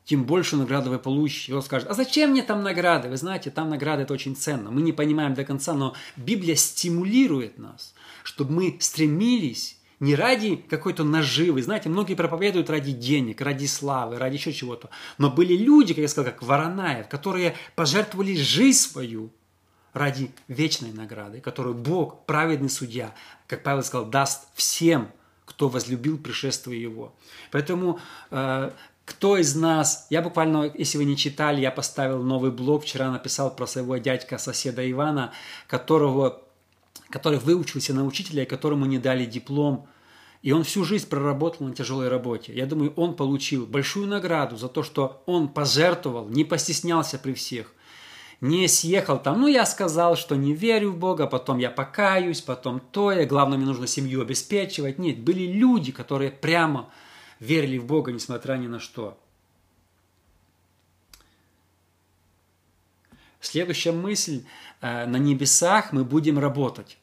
тем 0.04 0.24
больше 0.24 0.56
награды 0.56 0.90
вы 0.90 0.98
получите. 0.98 1.52
И 1.52 1.54
он 1.54 1.62
скажет, 1.62 1.88
а 1.88 1.94
зачем 1.94 2.30
мне 2.30 2.42
там 2.42 2.62
награды? 2.62 3.08
Вы 3.08 3.16
знаете, 3.16 3.50
там 3.50 3.70
награды 3.70 4.02
это 4.02 4.14
очень 4.14 4.36
ценно. 4.36 4.70
Мы 4.70 4.82
не 4.82 4.92
понимаем 4.92 5.34
до 5.34 5.44
конца, 5.44 5.74
но 5.74 5.94
Библия 6.16 6.56
стимулирует 6.56 7.58
нас, 7.58 7.94
чтобы 8.24 8.52
мы 8.52 8.76
стремились 8.80 9.78
не 10.00 10.16
ради 10.16 10.56
какой-то 10.56 11.04
наживы. 11.04 11.62
Знаете, 11.62 11.88
многие 11.88 12.14
проповедуют 12.14 12.68
ради 12.68 12.90
денег, 12.90 13.40
ради 13.40 13.66
славы, 13.66 14.18
ради 14.18 14.34
еще 14.34 14.52
чего-то. 14.52 14.90
Но 15.16 15.30
были 15.30 15.56
люди, 15.56 15.94
как 15.94 16.02
я 16.02 16.08
сказал, 16.08 16.32
как 16.32 16.42
Воронаев, 16.42 17.06
которые 17.08 17.54
пожертвовали 17.76 18.34
жизнь 18.34 18.80
свою 18.80 19.30
ради 19.92 20.32
вечной 20.48 20.92
награды, 20.92 21.40
которую 21.40 21.76
Бог, 21.76 22.26
праведный 22.26 22.70
судья, 22.70 23.14
как 23.46 23.62
Павел 23.62 23.84
сказал, 23.84 24.06
даст 24.06 24.48
всем, 24.54 25.08
кто 25.44 25.68
возлюбил 25.68 26.18
пришествие 26.18 26.82
Его. 26.82 27.14
Поэтому 27.50 28.00
э, 28.30 28.72
кто 29.04 29.36
из 29.36 29.56
нас, 29.56 30.06
я 30.10 30.22
буквально, 30.22 30.70
если 30.74 30.98
вы 30.98 31.04
не 31.04 31.16
читали, 31.16 31.60
я 31.60 31.70
поставил 31.70 32.22
новый 32.22 32.50
блог, 32.50 32.84
вчера 32.84 33.10
написал 33.10 33.54
про 33.54 33.66
своего 33.66 33.96
дядька, 33.96 34.38
соседа 34.38 34.88
Ивана, 34.88 35.32
которого, 35.66 36.42
который 37.10 37.38
выучился 37.38 37.94
на 37.94 38.04
учителя, 38.04 38.46
которому 38.46 38.86
не 38.86 38.98
дали 38.98 39.24
диплом, 39.24 39.88
и 40.42 40.52
он 40.52 40.64
всю 40.64 40.84
жизнь 40.84 41.08
проработал 41.08 41.66
на 41.66 41.74
тяжелой 41.74 42.08
работе. 42.08 42.52
Я 42.52 42.66
думаю, 42.66 42.92
он 42.96 43.14
получил 43.16 43.66
большую 43.66 44.06
награду 44.06 44.56
за 44.56 44.68
то, 44.68 44.82
что 44.82 45.22
он 45.26 45.48
пожертвовал, 45.48 46.28
не 46.28 46.44
постеснялся 46.44 47.18
при 47.18 47.32
всех, 47.32 47.72
не 48.40 48.66
съехал 48.66 49.20
там, 49.20 49.40
ну 49.40 49.46
я 49.46 49.64
сказал, 49.66 50.16
что 50.16 50.36
не 50.36 50.52
верю 50.52 50.92
в 50.92 50.98
Бога, 50.98 51.26
потом 51.26 51.58
я 51.58 51.70
покаюсь, 51.70 52.40
потом 52.40 52.80
то, 52.80 53.12
я, 53.12 53.24
главное, 53.24 53.56
мне 53.56 53.66
нужно 53.66 53.86
семью 53.86 54.20
обеспечивать. 54.20 54.98
Нет, 54.98 55.20
были 55.20 55.46
люди, 55.46 55.92
которые 55.92 56.32
прямо 56.32 56.88
верили 57.42 57.76
в 57.76 57.84
Бога, 57.84 58.12
несмотря 58.12 58.54
ни 58.54 58.68
на 58.68 58.78
что. 58.78 59.18
Следующая 63.40 63.90
мысль. 63.90 64.44
Э, 64.80 65.06
на 65.06 65.16
небесах 65.16 65.92
мы 65.92 66.04
будем 66.04 66.38
работать. 66.38 66.98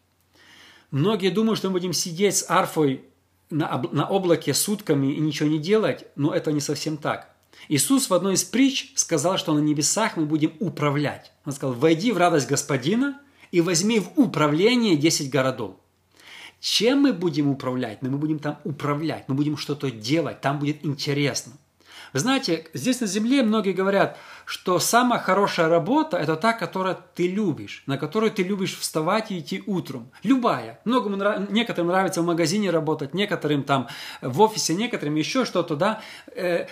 Многие 0.92 1.30
думают, 1.30 1.60
что 1.60 1.68
мы 1.68 1.74
будем 1.74 1.92
сидеть 1.92 2.38
с 2.38 2.50
арфой 2.50 3.04
на, 3.50 4.08
облаке 4.08 4.54
сутками 4.54 5.14
и 5.14 5.20
ничего 5.20 5.50
не 5.50 5.60
делать, 5.60 6.06
но 6.16 6.34
это 6.34 6.54
не 6.54 6.62
совсем 6.62 6.96
так. 6.96 7.36
Иисус 7.68 8.10
в 8.10 8.14
одной 8.14 8.36
из 8.36 8.46
притч 8.46 8.94
сказал, 8.96 9.38
что 9.38 9.54
на 9.54 9.60
небесах 9.60 10.16
мы 10.16 10.26
будем 10.26 10.54
управлять. 10.60 11.34
Он 11.44 11.52
сказал, 11.52 11.76
войди 11.76 12.14
в 12.14 12.18
радость 12.18 12.48
Господина 12.48 13.20
и 13.52 13.60
возьми 13.60 14.00
в 14.00 14.18
управление 14.18 14.96
10 14.96 15.30
городов. 15.30 15.76
Чем 16.60 17.02
мы 17.02 17.14
будем 17.14 17.50
управлять? 17.50 18.02
Ну, 18.02 18.10
мы 18.10 18.18
будем 18.18 18.40
там 18.40 18.60
управлять, 18.64 19.26
мы 19.28 19.36
будем 19.36 19.58
что-то 19.58 19.90
делать, 19.92 20.42
там 20.42 20.60
будет 20.60 20.86
интересно. 20.86 21.54
Вы 22.12 22.20
знаете, 22.20 22.68
здесь 22.74 23.02
на 23.02 23.08
земле 23.08 23.44
многие 23.44 23.72
говорят, 23.72 24.18
что 24.46 24.80
самая 24.80 25.20
хорошая 25.20 25.70
работа– 25.70 26.18
это 26.20 26.36
та, 26.36 26.54
которую 26.54 26.98
ты 27.14 27.28
любишь, 27.28 27.84
на 27.86 27.98
которую 27.98 28.32
ты 28.32 28.42
любишь 28.44 28.78
вставать 28.78 29.32
и 29.32 29.40
идти 29.40 29.64
утром. 29.68 30.10
Любая. 30.24 30.80
Многому 30.86 31.18
нрав... 31.18 31.50
Некоторым 31.52 31.88
нравится 31.88 32.22
в 32.22 32.26
магазине 32.26 32.72
работать, 32.72 33.14
некоторым 33.14 33.64
там 33.64 33.88
в 34.22 34.42
офисе, 34.42 34.74
некоторым 34.74 35.16
еще 35.16 35.46
что-то, 35.46 35.76
да. 35.76 36.02
Э, 36.36 36.66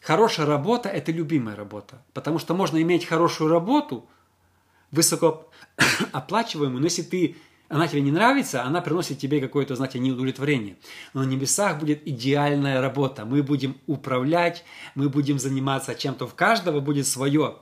хорошая 0.00 0.46
работа– 0.46 0.88
это 0.90 1.10
любимая 1.10 1.56
работа, 1.56 2.00
потому 2.14 2.38
что 2.38 2.54
можно 2.54 2.80
иметь 2.80 3.06
хорошую 3.06 3.50
работу, 3.50 4.08
высокооплачиваемую, 4.92 6.78
но 6.78 6.84
если 6.84 7.02
ты 7.02 7.36
она 7.68 7.86
тебе 7.86 8.00
не 8.00 8.10
нравится, 8.10 8.64
она 8.64 8.80
приносит 8.80 9.18
тебе 9.18 9.40
какое-то, 9.40 9.76
знаете, 9.76 9.98
неудовлетворение. 9.98 10.76
Но 11.12 11.22
на 11.22 11.26
небесах 11.26 11.78
будет 11.78 12.06
идеальная 12.06 12.80
работа. 12.80 13.24
Мы 13.24 13.42
будем 13.42 13.76
управлять, 13.86 14.64
мы 14.94 15.08
будем 15.08 15.38
заниматься 15.38 15.94
чем-то. 15.94 16.26
В 16.26 16.34
каждого 16.34 16.80
будет 16.80 17.06
свое. 17.06 17.56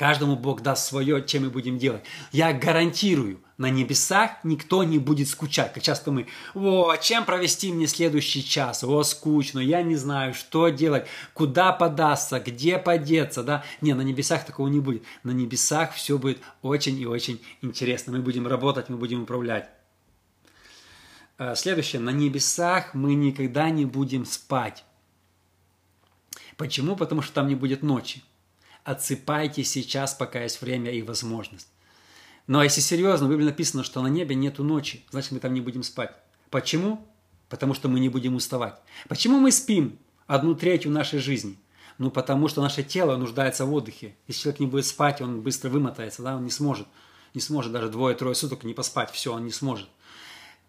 Каждому 0.00 0.34
Бог 0.34 0.62
даст 0.62 0.86
свое, 0.86 1.22
чем 1.22 1.42
мы 1.42 1.50
будем 1.50 1.76
делать. 1.76 2.02
Я 2.32 2.54
гарантирую, 2.54 3.38
на 3.58 3.68
небесах 3.68 4.30
никто 4.44 4.82
не 4.82 4.98
будет 4.98 5.28
скучать. 5.28 5.74
Как 5.74 5.82
часто 5.82 6.10
мы, 6.10 6.26
о, 6.54 6.96
чем 6.96 7.26
провести 7.26 7.70
мне 7.70 7.86
следующий 7.86 8.42
час? 8.42 8.82
О, 8.82 9.02
скучно, 9.02 9.58
я 9.58 9.82
не 9.82 9.96
знаю, 9.96 10.32
что 10.32 10.70
делать, 10.70 11.06
куда 11.34 11.72
податься, 11.72 12.40
где 12.40 12.78
подеться, 12.78 13.42
да? 13.42 13.62
Не, 13.82 13.92
на 13.92 14.00
небесах 14.00 14.46
такого 14.46 14.68
не 14.68 14.80
будет. 14.80 15.02
На 15.22 15.32
небесах 15.32 15.92
все 15.92 16.16
будет 16.16 16.38
очень 16.62 16.98
и 16.98 17.04
очень 17.04 17.38
интересно. 17.60 18.14
Мы 18.14 18.20
будем 18.20 18.46
работать, 18.46 18.88
мы 18.88 18.96
будем 18.96 19.24
управлять. 19.24 19.68
Э, 21.36 21.54
следующее. 21.54 22.00
На 22.00 22.08
небесах 22.08 22.94
мы 22.94 23.14
никогда 23.14 23.68
не 23.68 23.84
будем 23.84 24.24
спать. 24.24 24.82
Почему? 26.56 26.96
Потому 26.96 27.20
что 27.20 27.34
там 27.34 27.48
не 27.48 27.54
будет 27.54 27.82
ночи. 27.82 28.22
Отсыпайте 28.84 29.64
сейчас, 29.64 30.14
пока 30.14 30.42
есть 30.42 30.62
время 30.62 30.90
и 30.90 31.02
возможность. 31.02 31.68
Но 32.46 32.62
если 32.62 32.80
серьезно, 32.80 33.26
в 33.26 33.30
Библии 33.30 33.44
написано, 33.46 33.84
что 33.84 34.02
на 34.02 34.08
небе 34.08 34.34
нету 34.34 34.64
ночи, 34.64 35.04
значит, 35.10 35.32
мы 35.32 35.38
там 35.38 35.54
не 35.54 35.60
будем 35.60 35.82
спать. 35.82 36.12
Почему? 36.50 37.06
Потому 37.48 37.74
что 37.74 37.88
мы 37.88 38.00
не 38.00 38.08
будем 38.08 38.34
уставать. 38.34 38.74
Почему 39.08 39.38
мы 39.38 39.52
спим 39.52 39.98
одну 40.26 40.54
третью 40.54 40.90
нашей 40.90 41.18
жизни? 41.18 41.58
Ну, 41.98 42.10
потому 42.10 42.48
что 42.48 42.62
наше 42.62 42.82
тело 42.82 43.16
нуждается 43.16 43.66
в 43.66 43.74
отдыхе. 43.74 44.16
Если 44.26 44.42
человек 44.42 44.60
не 44.60 44.66
будет 44.66 44.86
спать, 44.86 45.20
он 45.20 45.42
быстро 45.42 45.68
вымотается, 45.68 46.22
да, 46.22 46.36
он 46.36 46.44
не 46.44 46.50
сможет. 46.50 46.86
Не 47.34 47.40
сможет 47.40 47.72
даже 47.72 47.88
двое-трое 47.88 48.34
суток 48.34 48.64
не 48.64 48.74
поспать, 48.74 49.10
все, 49.10 49.34
он 49.34 49.44
не 49.44 49.52
сможет. 49.52 49.88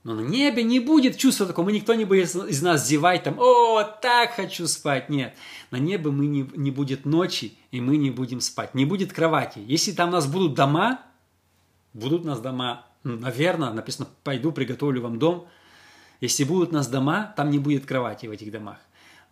Но 0.04 0.16
на 0.16 0.22
небе 0.22 0.64
не 0.64 0.80
будет 0.80 1.18
чувства 1.18 1.46
такого, 1.46 1.66
мы 1.66 1.74
никто 1.74 1.94
не 1.94 2.06
будет 2.06 2.34
из 2.36 2.62
нас 2.62 2.88
зевать 2.88 3.24
там, 3.24 3.38
о, 3.38 3.84
так 3.84 4.32
хочу 4.32 4.66
спать. 4.66 5.10
Нет, 5.10 5.36
на 5.70 5.78
небе 5.78 6.10
мы 6.10 6.26
не, 6.26 6.50
не 6.56 6.72
будет 6.72 7.06
ночи, 7.06 7.54
и 7.70 7.82
мы 7.82 7.98
не 7.98 8.10
будем 8.10 8.42
спать. 8.42 8.74
Не 8.74 8.86
будет 8.86 9.14
кровати. 9.14 9.60
Если 9.60 9.92
там 9.92 10.10
у 10.10 10.14
нас 10.14 10.26
будут 10.26 10.56
дома, 10.56 11.02
будут 11.94 12.24
у 12.24 12.28
нас 12.28 12.40
дома, 12.40 12.88
наверное, 13.04 13.74
написано, 13.74 14.08
пойду 14.24 14.52
приготовлю 14.52 15.04
вам 15.04 15.20
дом. 15.20 15.48
Если 16.20 16.46
будут 16.46 16.70
у 16.70 16.74
нас 16.74 16.88
дома, 16.88 17.34
там 17.38 17.52
не 17.52 17.60
будет 17.60 17.86
кровати 17.86 18.26
в 18.26 18.32
этих 18.32 18.52
домах. 18.52 18.78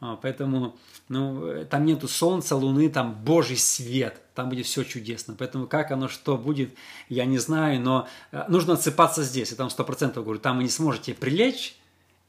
А, 0.02 0.16
поэтому 0.16 0.78
ну, 1.10 1.66
там 1.70 1.86
нету 1.86 2.08
солнца, 2.08 2.56
луны, 2.56 2.90
там 2.90 3.14
Божий 3.14 3.58
свет, 3.58 4.22
там 4.34 4.50
будет 4.50 4.66
все 4.66 4.84
чудесно. 4.84 5.36
Поэтому 5.38 5.68
как 5.68 5.92
оно, 5.92 6.08
что 6.08 6.38
будет, 6.38 6.74
я 7.10 7.26
не 7.26 7.38
знаю, 7.38 7.82
но 7.82 8.08
э, 8.32 8.46
нужно 8.48 8.74
отсыпаться 8.74 9.24
здесь, 9.24 9.52
я 9.52 9.58
там 9.58 9.70
сто 9.70 9.84
процентов 9.84 10.24
говорю, 10.24 10.40
там 10.40 10.58
вы 10.58 10.64
не 10.64 10.70
сможете 10.70 11.14
прилечь 11.14 11.78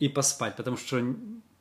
и 0.01 0.09
поспать, 0.09 0.57
потому 0.57 0.77
что 0.77 1.01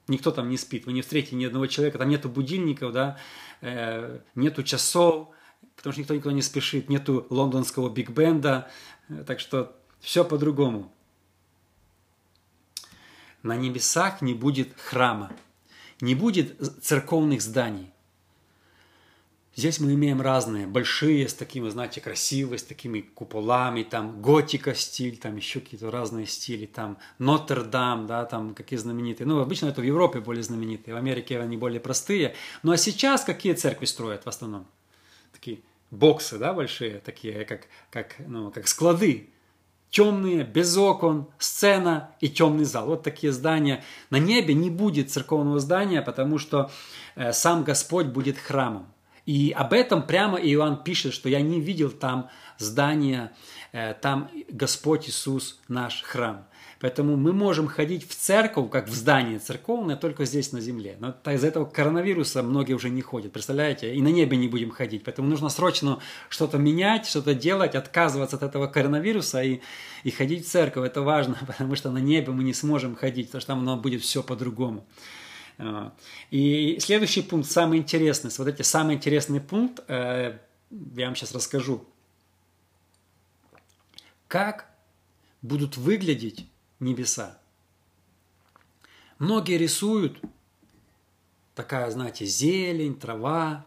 никто 0.07 0.31
там 0.31 0.49
не 0.49 0.57
спит, 0.57 0.87
вы 0.87 0.93
не 0.93 1.03
встретите 1.03 1.35
ни 1.35 1.45
одного 1.45 1.67
человека, 1.67 1.99
там 1.99 2.09
нету 2.09 2.27
будильников, 2.27 2.91
да, 2.91 3.19
э, 3.61 4.19
нету 4.33 4.63
часов, 4.63 5.29
потому 5.75 5.93
что 5.93 6.01
никто 6.01 6.15
никуда 6.15 6.33
не 6.33 6.41
спешит, 6.41 6.89
нету 6.89 7.27
лондонского 7.29 7.89
биг-бенда, 7.89 8.67
э, 9.09 9.23
так 9.27 9.39
что 9.39 9.75
все 9.99 10.25
по-другому. 10.25 10.91
На 13.43 13.55
небесах 13.55 14.23
не 14.23 14.33
будет 14.33 14.75
храма 14.75 15.31
не 16.01 16.15
будет 16.15 16.57
церковных 16.81 17.41
зданий. 17.41 17.91
Здесь 19.55 19.81
мы 19.81 19.93
имеем 19.93 20.21
разные, 20.21 20.67
большие, 20.67 21.27
с 21.27 21.33
такими, 21.33 21.67
знаете, 21.67 21.99
красивые, 21.99 22.59
с 22.59 22.63
такими 22.63 23.01
куполами, 23.01 23.83
там 23.83 24.21
готика 24.21 24.73
стиль, 24.73 25.17
там 25.17 25.35
еще 25.35 25.59
какие-то 25.59 25.91
разные 25.91 26.27
стили, 26.27 26.65
там 26.65 26.97
Нотр-Дам, 27.17 28.07
да, 28.07 28.23
там 28.23 28.55
какие 28.55 28.79
знаменитые. 28.79 29.27
Ну, 29.27 29.41
обычно 29.41 29.67
это 29.67 29.81
в 29.81 29.83
Европе 29.83 30.21
более 30.21 30.43
знаменитые, 30.43 30.93
в 30.93 30.97
Америке 30.97 31.39
они 31.41 31.57
более 31.57 31.81
простые. 31.81 32.35
Ну, 32.63 32.71
а 32.71 32.77
сейчас 32.77 33.25
какие 33.25 33.51
церкви 33.53 33.83
строят 33.83 34.23
в 34.23 34.29
основном? 34.29 34.65
Такие 35.33 35.59
боксы, 35.91 36.37
да, 36.37 36.53
большие, 36.53 36.99
такие, 36.99 37.43
как, 37.43 37.67
как, 37.89 38.15
ну, 38.19 38.51
как 38.51 38.65
склады 38.65 39.27
темные, 39.89 40.43
без 40.43 40.77
окон, 40.77 41.27
сцена 41.37 42.11
и 42.19 42.29
темный 42.29 42.65
зал. 42.65 42.87
Вот 42.87 43.03
такие 43.03 43.33
здания. 43.33 43.83
На 44.09 44.17
небе 44.17 44.53
не 44.53 44.69
будет 44.69 45.11
церковного 45.11 45.59
здания, 45.59 46.01
потому 46.01 46.37
что 46.37 46.71
э, 47.15 47.33
сам 47.33 47.63
Господь 47.63 48.07
будет 48.07 48.37
храмом. 48.37 48.87
И 49.25 49.51
об 49.51 49.73
этом 49.73 50.05
прямо 50.05 50.39
Иоанн 50.39 50.83
пишет, 50.83 51.13
что 51.13 51.29
я 51.29 51.41
не 51.41 51.59
видел 51.59 51.91
там 51.91 52.29
здания, 52.57 53.31
э, 53.71 53.93
там 53.93 54.29
Господь 54.49 55.09
Иисус 55.09 55.59
наш 55.67 56.03
храм. 56.03 56.47
Поэтому 56.79 57.17
мы 57.17 57.33
можем 57.33 57.67
ходить 57.67 58.07
в 58.07 58.15
церковь, 58.15 58.69
как 58.69 58.87
в 58.87 58.93
здание 58.93 59.39
церковное, 59.39 59.97
только 59.97 60.23
здесь 60.23 60.53
на 60.53 60.61
земле. 60.61 60.95
Но 60.99 61.13
из-за 61.33 61.47
этого 61.47 61.65
коронавируса 61.65 62.41
многие 62.41 62.73
уже 62.73 62.89
не 62.89 63.01
ходят, 63.01 63.33
представляете? 63.33 63.93
И 63.93 64.01
на 64.01 64.07
небе 64.07 64.37
не 64.37 64.47
будем 64.47 64.71
ходить. 64.71 65.03
Поэтому 65.03 65.27
нужно 65.27 65.49
срочно 65.49 65.99
что-то 66.29 66.57
менять, 66.57 67.05
что-то 67.05 67.33
делать, 67.33 67.75
отказываться 67.75 68.37
от 68.37 68.43
этого 68.43 68.67
коронавируса 68.67 69.43
и, 69.43 69.59
и 70.05 70.11
ходить 70.11 70.45
в 70.47 70.49
церковь. 70.49 70.87
Это 70.87 71.01
важно, 71.01 71.37
потому 71.47 71.75
что 71.75 71.91
на 71.91 71.97
небе 71.97 72.31
мы 72.31 72.43
не 72.45 72.53
сможем 72.53 72.95
ходить, 72.95 73.27
потому 73.27 73.41
что 73.41 73.47
там 73.47 73.59
оно 73.59 73.75
будет 73.75 74.01
все 74.01 74.23
по-другому. 74.23 74.87
А, 75.57 75.93
и 76.31 76.77
следующий 76.79 77.23
пункт, 77.23 77.51
самый 77.51 77.79
интересный. 77.79 78.31
Вот 78.37 78.47
эти 78.47 78.61
самый 78.61 78.95
интересный 78.95 79.41
пункт, 79.41 79.83
э, 79.89 80.37
я 80.95 81.05
вам 81.07 81.15
сейчас 81.17 81.35
расскажу. 81.35 81.83
Как 84.29 84.69
будут 85.41 85.75
выглядеть 85.75 86.45
небеса. 86.79 87.37
Многие 89.17 89.57
рисуют 89.57 90.19
такая, 91.55 91.89
знаете, 91.91 92.25
зелень, 92.25 92.97
трава, 92.97 93.65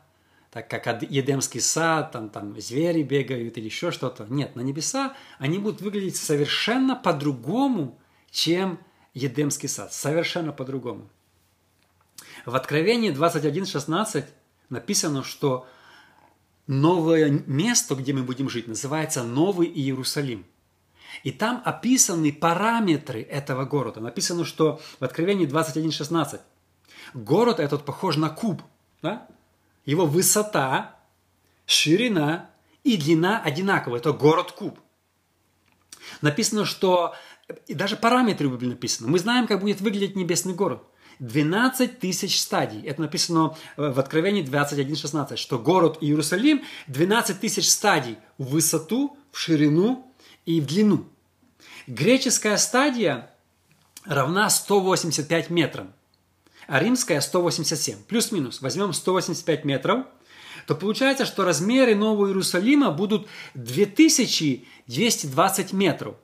так 0.50 0.68
как 0.68 1.02
Едемский 1.02 1.60
сад, 1.60 2.12
там, 2.12 2.28
там 2.28 2.58
звери 2.60 3.02
бегают 3.02 3.56
или 3.56 3.64
еще 3.64 3.90
что-то. 3.90 4.26
Нет, 4.28 4.54
на 4.54 4.60
небеса 4.60 5.14
они 5.38 5.58
будут 5.58 5.80
выглядеть 5.80 6.16
совершенно 6.16 6.94
по-другому, 6.94 7.98
чем 8.30 8.78
Едемский 9.14 9.68
сад. 9.68 9.92
Совершенно 9.92 10.52
по-другому. 10.52 11.08
В 12.44 12.54
Откровении 12.54 13.12
21.16 13.12 14.24
написано, 14.68 15.22
что 15.22 15.66
новое 16.66 17.30
место, 17.46 17.94
где 17.94 18.12
мы 18.12 18.22
будем 18.22 18.48
жить, 18.48 18.68
называется 18.68 19.22
Новый 19.22 19.68
Иерусалим. 19.68 20.44
И 21.22 21.30
там 21.30 21.62
описаны 21.64 22.32
параметры 22.32 23.22
этого 23.22 23.64
города. 23.64 24.00
Написано, 24.00 24.44
что 24.44 24.80
в 25.00 25.04
Откровении 25.04 25.46
21.16 25.46 26.40
город 27.14 27.60
этот 27.60 27.84
похож 27.84 28.16
на 28.16 28.30
куб. 28.30 28.62
Да? 29.02 29.26
Его 29.84 30.06
высота, 30.06 30.96
ширина 31.66 32.50
и 32.84 32.96
длина 32.96 33.40
одинаковые. 33.40 34.00
Это 34.00 34.12
город-куб. 34.12 34.78
Написано, 36.20 36.64
что 36.64 37.14
и 37.66 37.74
даже 37.74 37.96
параметры 37.96 38.48
были 38.48 38.70
написаны. 38.70 39.10
Мы 39.10 39.18
знаем, 39.18 39.46
как 39.46 39.60
будет 39.60 39.80
выглядеть 39.80 40.16
небесный 40.16 40.54
город. 40.54 40.82
12 41.18 42.00
тысяч 42.00 42.40
стадий. 42.40 42.82
Это 42.82 43.02
написано 43.02 43.54
в 43.76 44.00
Откровении 44.00 44.42
21.16, 44.42 45.36
что 45.36 45.58
город 45.58 45.98
Иерусалим 46.00 46.62
12 46.88 47.38
тысяч 47.38 47.70
стадий 47.70 48.18
в 48.38 48.46
высоту, 48.46 49.16
в 49.30 49.38
ширину 49.38 50.11
и 50.46 50.60
в 50.60 50.66
длину. 50.66 51.06
Греческая 51.86 52.56
стадия 52.56 53.30
равна 54.04 54.50
185 54.50 55.50
метрам, 55.50 55.92
а 56.66 56.80
римская 56.80 57.20
187. 57.20 58.02
Плюс-минус. 58.04 58.60
Возьмем 58.60 58.92
185 58.92 59.64
метров, 59.64 60.06
то 60.66 60.74
получается, 60.74 61.24
что 61.26 61.44
размеры 61.44 61.94
Нового 61.94 62.26
Иерусалима 62.28 62.90
будут 62.90 63.28
2220 63.54 65.72
метров, 65.72 66.16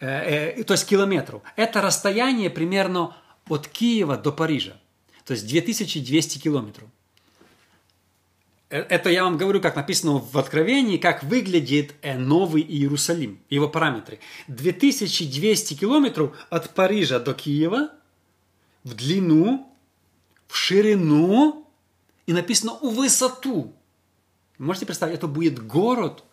э, 0.00 0.54
э, 0.58 0.64
то 0.64 0.74
есть 0.74 0.86
километров. 0.86 1.42
Это 1.56 1.80
расстояние 1.80 2.50
примерно 2.50 3.16
от 3.48 3.68
Киева 3.68 4.16
до 4.16 4.32
Парижа, 4.32 4.80
то 5.24 5.32
есть 5.32 5.46
2200 5.46 6.38
километров. 6.38 6.88
Э, 8.68 8.80
это 8.80 9.10
я 9.10 9.24
вам 9.24 9.36
говорю, 9.36 9.60
как 9.60 9.76
написано 9.76 10.18
в 10.18 10.36
Откровении, 10.36 10.96
как 10.96 11.22
выглядит 11.22 11.94
э, 12.02 12.18
Новый 12.18 12.62
Иерусалим, 12.62 13.40
его 13.48 13.68
параметры. 13.68 14.18
2200 14.48 15.74
километров 15.74 16.36
от 16.50 16.74
Парижа 16.74 17.18
до 17.18 17.34
Киева 17.34 17.90
в 18.84 18.94
длину, 18.94 19.72
в 20.48 20.56
ширину 20.56 21.66
и 22.26 22.32
написано 22.32 22.78
в 22.80 22.94
высоту. 22.94 23.72
Можете 24.58 24.86
представить, 24.86 25.16
это 25.16 25.26
будет 25.26 25.64
город 25.64 26.24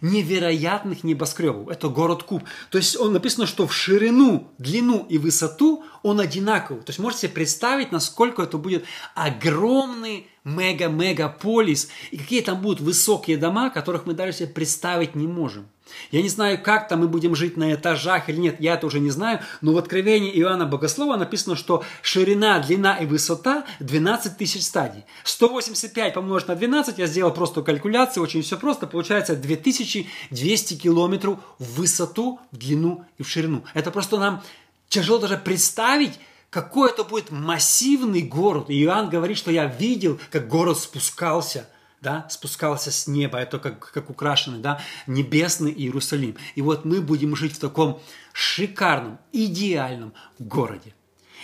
невероятных 0.00 1.04
небоскребов. 1.04 1.68
Это 1.68 1.88
город 1.88 2.22
Куб. 2.22 2.42
То 2.70 2.78
есть 2.78 2.96
он 2.96 3.12
написано, 3.12 3.46
что 3.46 3.66
в 3.66 3.74
ширину, 3.74 4.48
длину 4.58 5.06
и 5.08 5.18
высоту 5.18 5.84
он 6.02 6.20
одинаковый. 6.20 6.82
То 6.82 6.90
есть 6.90 6.98
можете 6.98 7.22
себе 7.22 7.32
представить, 7.34 7.92
насколько 7.92 8.42
это 8.42 8.58
будет 8.58 8.84
огромный 9.14 10.28
мега-мегаполис, 10.44 11.88
и 12.10 12.16
какие 12.16 12.40
там 12.40 12.60
будут 12.62 12.80
высокие 12.80 13.36
дома, 13.36 13.70
которых 13.70 14.06
мы 14.06 14.14
даже 14.14 14.32
себе 14.32 14.48
представить 14.48 15.14
не 15.14 15.26
можем. 15.26 15.68
Я 16.10 16.22
не 16.22 16.28
знаю, 16.28 16.60
как 16.62 16.88
там 16.88 17.00
мы 17.00 17.08
будем 17.08 17.34
жить 17.34 17.56
на 17.56 17.74
этажах 17.74 18.28
или 18.28 18.36
нет, 18.36 18.56
я 18.60 18.74
это 18.74 18.86
уже 18.86 19.00
не 19.00 19.10
знаю, 19.10 19.40
но 19.60 19.72
в 19.72 19.78
Откровении 19.78 20.32
Иоанна 20.40 20.66
Богослова 20.66 21.16
написано, 21.16 21.56
что 21.56 21.84
ширина, 22.02 22.58
длина 22.60 22.96
и 22.96 23.06
высота 23.06 23.64
12 23.80 24.36
тысяч 24.36 24.64
стадий. 24.64 25.04
185 25.24 26.14
помножить 26.14 26.48
на 26.48 26.56
12, 26.56 26.98
я 26.98 27.06
сделал 27.06 27.32
просто 27.32 27.62
калькуляцию, 27.62 28.22
очень 28.22 28.42
все 28.42 28.56
просто, 28.56 28.86
получается 28.86 29.36
2200 29.36 30.74
километров 30.74 31.38
в 31.58 31.78
высоту, 31.78 32.40
в 32.52 32.56
длину 32.56 33.04
и 33.18 33.22
в 33.22 33.28
ширину. 33.28 33.64
Это 33.74 33.90
просто 33.90 34.18
нам 34.18 34.42
тяжело 34.88 35.18
даже 35.18 35.38
представить, 35.38 36.18
какой 36.50 36.90
это 36.90 37.04
будет 37.04 37.30
массивный 37.30 38.22
город. 38.22 38.68
И 38.68 38.82
Иоанн 38.82 39.08
говорит, 39.08 39.38
что 39.38 39.50
я 39.50 39.66
видел, 39.66 40.18
как 40.30 40.48
город 40.48 40.78
спускался, 40.78 41.68
да, 42.00 42.26
спускался 42.30 42.90
с 42.90 43.06
неба, 43.06 43.38
это 43.38 43.58
как, 43.58 43.92
как 43.92 44.10
украшенный, 44.10 44.58
да, 44.58 44.80
небесный 45.06 45.72
Иерусалим. 45.72 46.36
И 46.54 46.62
вот 46.62 46.84
мы 46.84 47.00
будем 47.00 47.36
жить 47.36 47.54
в 47.54 47.58
таком 47.58 48.00
шикарном, 48.32 49.18
идеальном 49.32 50.14
городе. 50.38 50.94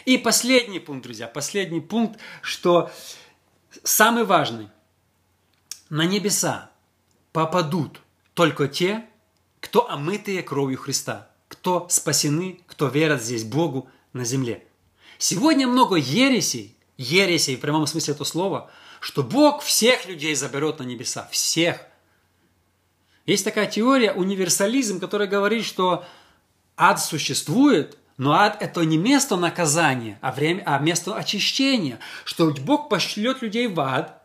И 0.04 0.18
последний 0.18 0.78
пункт, 0.78 1.04
друзья, 1.04 1.26
последний 1.26 1.80
пункт, 1.80 2.18
что 2.40 2.90
самый 3.82 4.24
важный. 4.24 4.68
На 5.88 6.04
небеса 6.04 6.70
попадут 7.32 8.00
только 8.34 8.66
те, 8.66 9.04
кто 9.60 9.88
омытые 9.88 10.42
кровью 10.42 10.78
Христа, 10.78 11.30
кто 11.48 11.86
спасены, 11.90 12.60
кто 12.66 12.88
верят 12.88 13.22
здесь 13.22 13.44
Богу 13.44 13.88
на 14.12 14.24
земле. 14.24 14.66
Сегодня 15.18 15.66
много 15.66 15.96
ересей, 15.96 16.76
ересей 16.96 17.56
в 17.56 17.60
прямом 17.60 17.86
смысле 17.86 18.14
этого 18.14 18.26
слова, 18.26 18.70
что 19.00 19.22
Бог 19.22 19.62
всех 19.62 20.06
людей 20.06 20.34
заберет 20.34 20.78
на 20.78 20.84
небеса, 20.84 21.28
всех. 21.30 21.80
Есть 23.26 23.44
такая 23.44 23.66
теория, 23.66 24.12
универсализм, 24.12 25.00
которая 25.00 25.28
говорит, 25.28 25.64
что 25.64 26.04
ад 26.76 27.00
существует, 27.00 27.98
но 28.16 28.32
ад– 28.32 28.56
это 28.60 28.82
не 28.84 28.96
место 28.96 29.36
наказания, 29.36 30.18
а, 30.22 30.32
время, 30.32 30.62
а 30.64 30.78
место 30.78 31.14
очищения. 31.14 31.98
Что 32.24 32.50
Бог 32.52 32.88
пошлет 32.88 33.42
людей 33.42 33.66
в 33.66 33.78
ад 33.80 34.22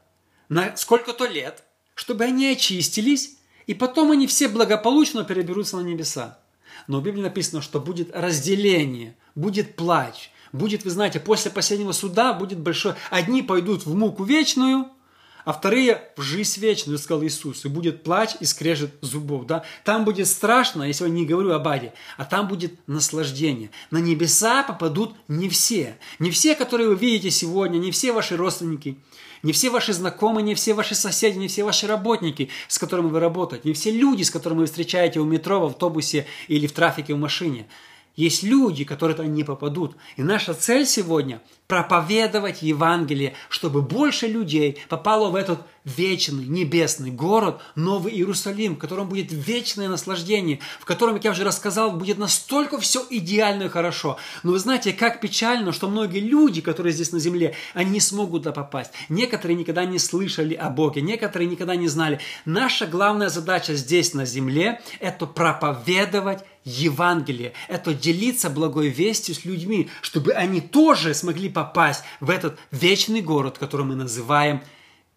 на 0.50 0.76
сколько-то 0.78 1.26
лет, 1.26 1.64
чтобы 1.96 2.24
они 2.24 2.52
очистились, 2.52 3.38
и 3.68 3.74
потом 3.74 4.12
они 4.12 4.28
все 4.28 4.48
благополучно 4.48 5.24
переберутся 5.24 5.78
на 5.78 5.82
небеса. 5.82 6.40
Но 6.88 7.00
в 7.00 7.04
Библии 7.04 7.22
написано, 7.22 7.62
что 7.62 7.80
будет 7.80 8.16
разделение, 8.16 9.16
будет 9.36 9.76
плач, 9.76 10.32
будет, 10.54 10.84
вы 10.84 10.90
знаете, 10.90 11.20
после 11.20 11.52
последнего 11.52 11.92
суда 11.92 12.34
будет 12.34 12.60
большой... 12.60 12.94
Одни 13.10 13.42
пойдут 13.42 13.86
в 13.86 13.96
муку 13.96 14.24
вечную– 14.24 14.88
а 15.46 15.54
вторые 15.54 16.02
в 16.18 16.22
жизнь 16.22 16.60
вечную, 16.60 16.98
сказал 16.98 17.24
Иисус, 17.24 17.66
и 17.66 17.68
будет 17.68 18.04
плач 18.04 18.32
и 18.40 18.46
скрежет 18.46 18.92
зубов. 19.02 19.46
Да? 19.46 19.64
Там 19.84 20.06
будет 20.06 20.28
страшно, 20.28 20.84
я 20.84 21.08
не 21.08 21.26
говорю 21.26 21.54
об 21.54 21.68
аде, 21.68 21.94
а 22.18 22.26
там 22.26 22.48
будет 22.48 22.76
наслаждение. 22.88 23.72
На 23.90 23.98
небеса 23.98 24.64
попадут 24.64 25.16
не 25.28 25.50
все. 25.50 25.98
Не 26.20 26.32
все, 26.32 26.56
которые 26.56 26.90
вы 26.90 26.96
видите 26.96 27.32
сегодня, 27.32 27.78
не 27.78 27.92
все 27.92 28.12
ваши 28.12 28.38
родственники, 28.38 28.98
не 29.44 29.54
все 29.54 29.70
ваши 29.70 29.94
знакомые, 29.94 30.44
не 30.44 30.56
все 30.56 30.74
ваши 30.74 30.94
соседи, 30.94 31.38
не 31.38 31.48
все 31.48 31.64
ваши 31.64 31.88
работники, 31.88 32.50
с 32.68 32.78
которыми 32.78 33.08
вы 33.08 33.20
работаете, 33.20 33.68
не 33.68 33.74
все 33.74 33.92
люди, 33.92 34.24
с 34.24 34.30
которыми 34.30 34.60
вы 34.60 34.66
встречаете 34.66 35.20
у 35.20 35.26
метро, 35.26 35.60
в 35.60 35.66
автобусе 35.66 36.28
или 36.48 36.68
в 36.68 36.74
трафике 36.74 37.16
в 37.16 37.18
машине. 37.18 37.66
Есть 38.16 38.44
люди, 38.44 38.84
которые 38.84 39.16
туда 39.16 39.28
не 39.28 39.44
попадут. 39.44 39.96
И 40.18 40.24
наша 40.24 40.54
цель 40.54 40.86
сегодня– 40.86 41.42
проповедовать 41.72 42.64
Евангелие, 42.64 43.34
чтобы 43.48 43.82
больше 43.82 44.28
людей 44.28 44.80
попало 44.90 45.30
в 45.30 45.36
этот 45.36 45.62
вечный 45.86 46.46
небесный 46.46 47.12
город, 47.12 47.62
Новый 47.76 48.12
Иерусалим, 48.14 48.76
в 48.76 48.78
котором 48.78 49.08
будет 49.08 49.32
вечное 49.32 49.88
наслаждение, 49.88 50.60
в 50.82 50.86
котором, 50.86 51.16
как 51.16 51.24
я 51.24 51.32
уже 51.32 51.46
рассказал, 51.46 51.94
будет 51.94 52.18
настолько 52.18 52.78
все 52.78 53.06
идеально 53.10 53.64
и 53.64 53.70
хорошо. 53.70 54.18
Но 54.44 54.52
вы 54.52 54.60
знаете, 54.60 54.92
как 54.92 55.22
печально, 55.22 55.72
что 55.72 55.88
многие 55.88 56.20
люди, 56.20 56.60
которые 56.60 56.92
здесь 56.92 57.14
на 57.14 57.20
земле, 57.20 57.56
они 57.74 57.92
не 57.92 58.00
смогут 58.02 58.44
туда 58.44 58.52
попасть. 58.52 58.92
Некоторые 59.08 59.58
никогда 59.58 59.86
не 59.86 59.98
слышали 59.98 60.54
о 60.54 60.70
Боге, 60.70 61.02
некоторые 61.02 61.48
никогда 61.48 61.78
не 61.78 61.88
знали. 61.88 62.20
Наша 62.44 62.86
главная 62.86 63.30
задача 63.30 63.76
здесь 63.76 64.14
на 64.14 64.26
земле– 64.26 64.82
это 65.00 65.26
проповедовать 65.26 66.44
Евангелие, 66.64 67.54
это 67.68 67.94
делиться 67.94 68.50
благой 68.50 68.90
вестью 68.90 69.34
с 69.34 69.46
людьми, 69.46 69.90
чтобы 70.02 70.34
они 70.34 70.62
тоже 70.62 71.16
смогли 71.16 71.50
попасть 71.64 72.04
в 72.20 72.30
этот 72.30 72.60
вечный 72.72 73.22
город, 73.22 73.58
который 73.58 73.86
мы 73.86 73.96
называем 73.96 74.62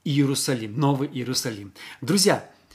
Иерусалим, 0.05 0.79
Новый 0.79 1.09
Иерусалим. 1.09 1.73
Друзья, 2.03 2.51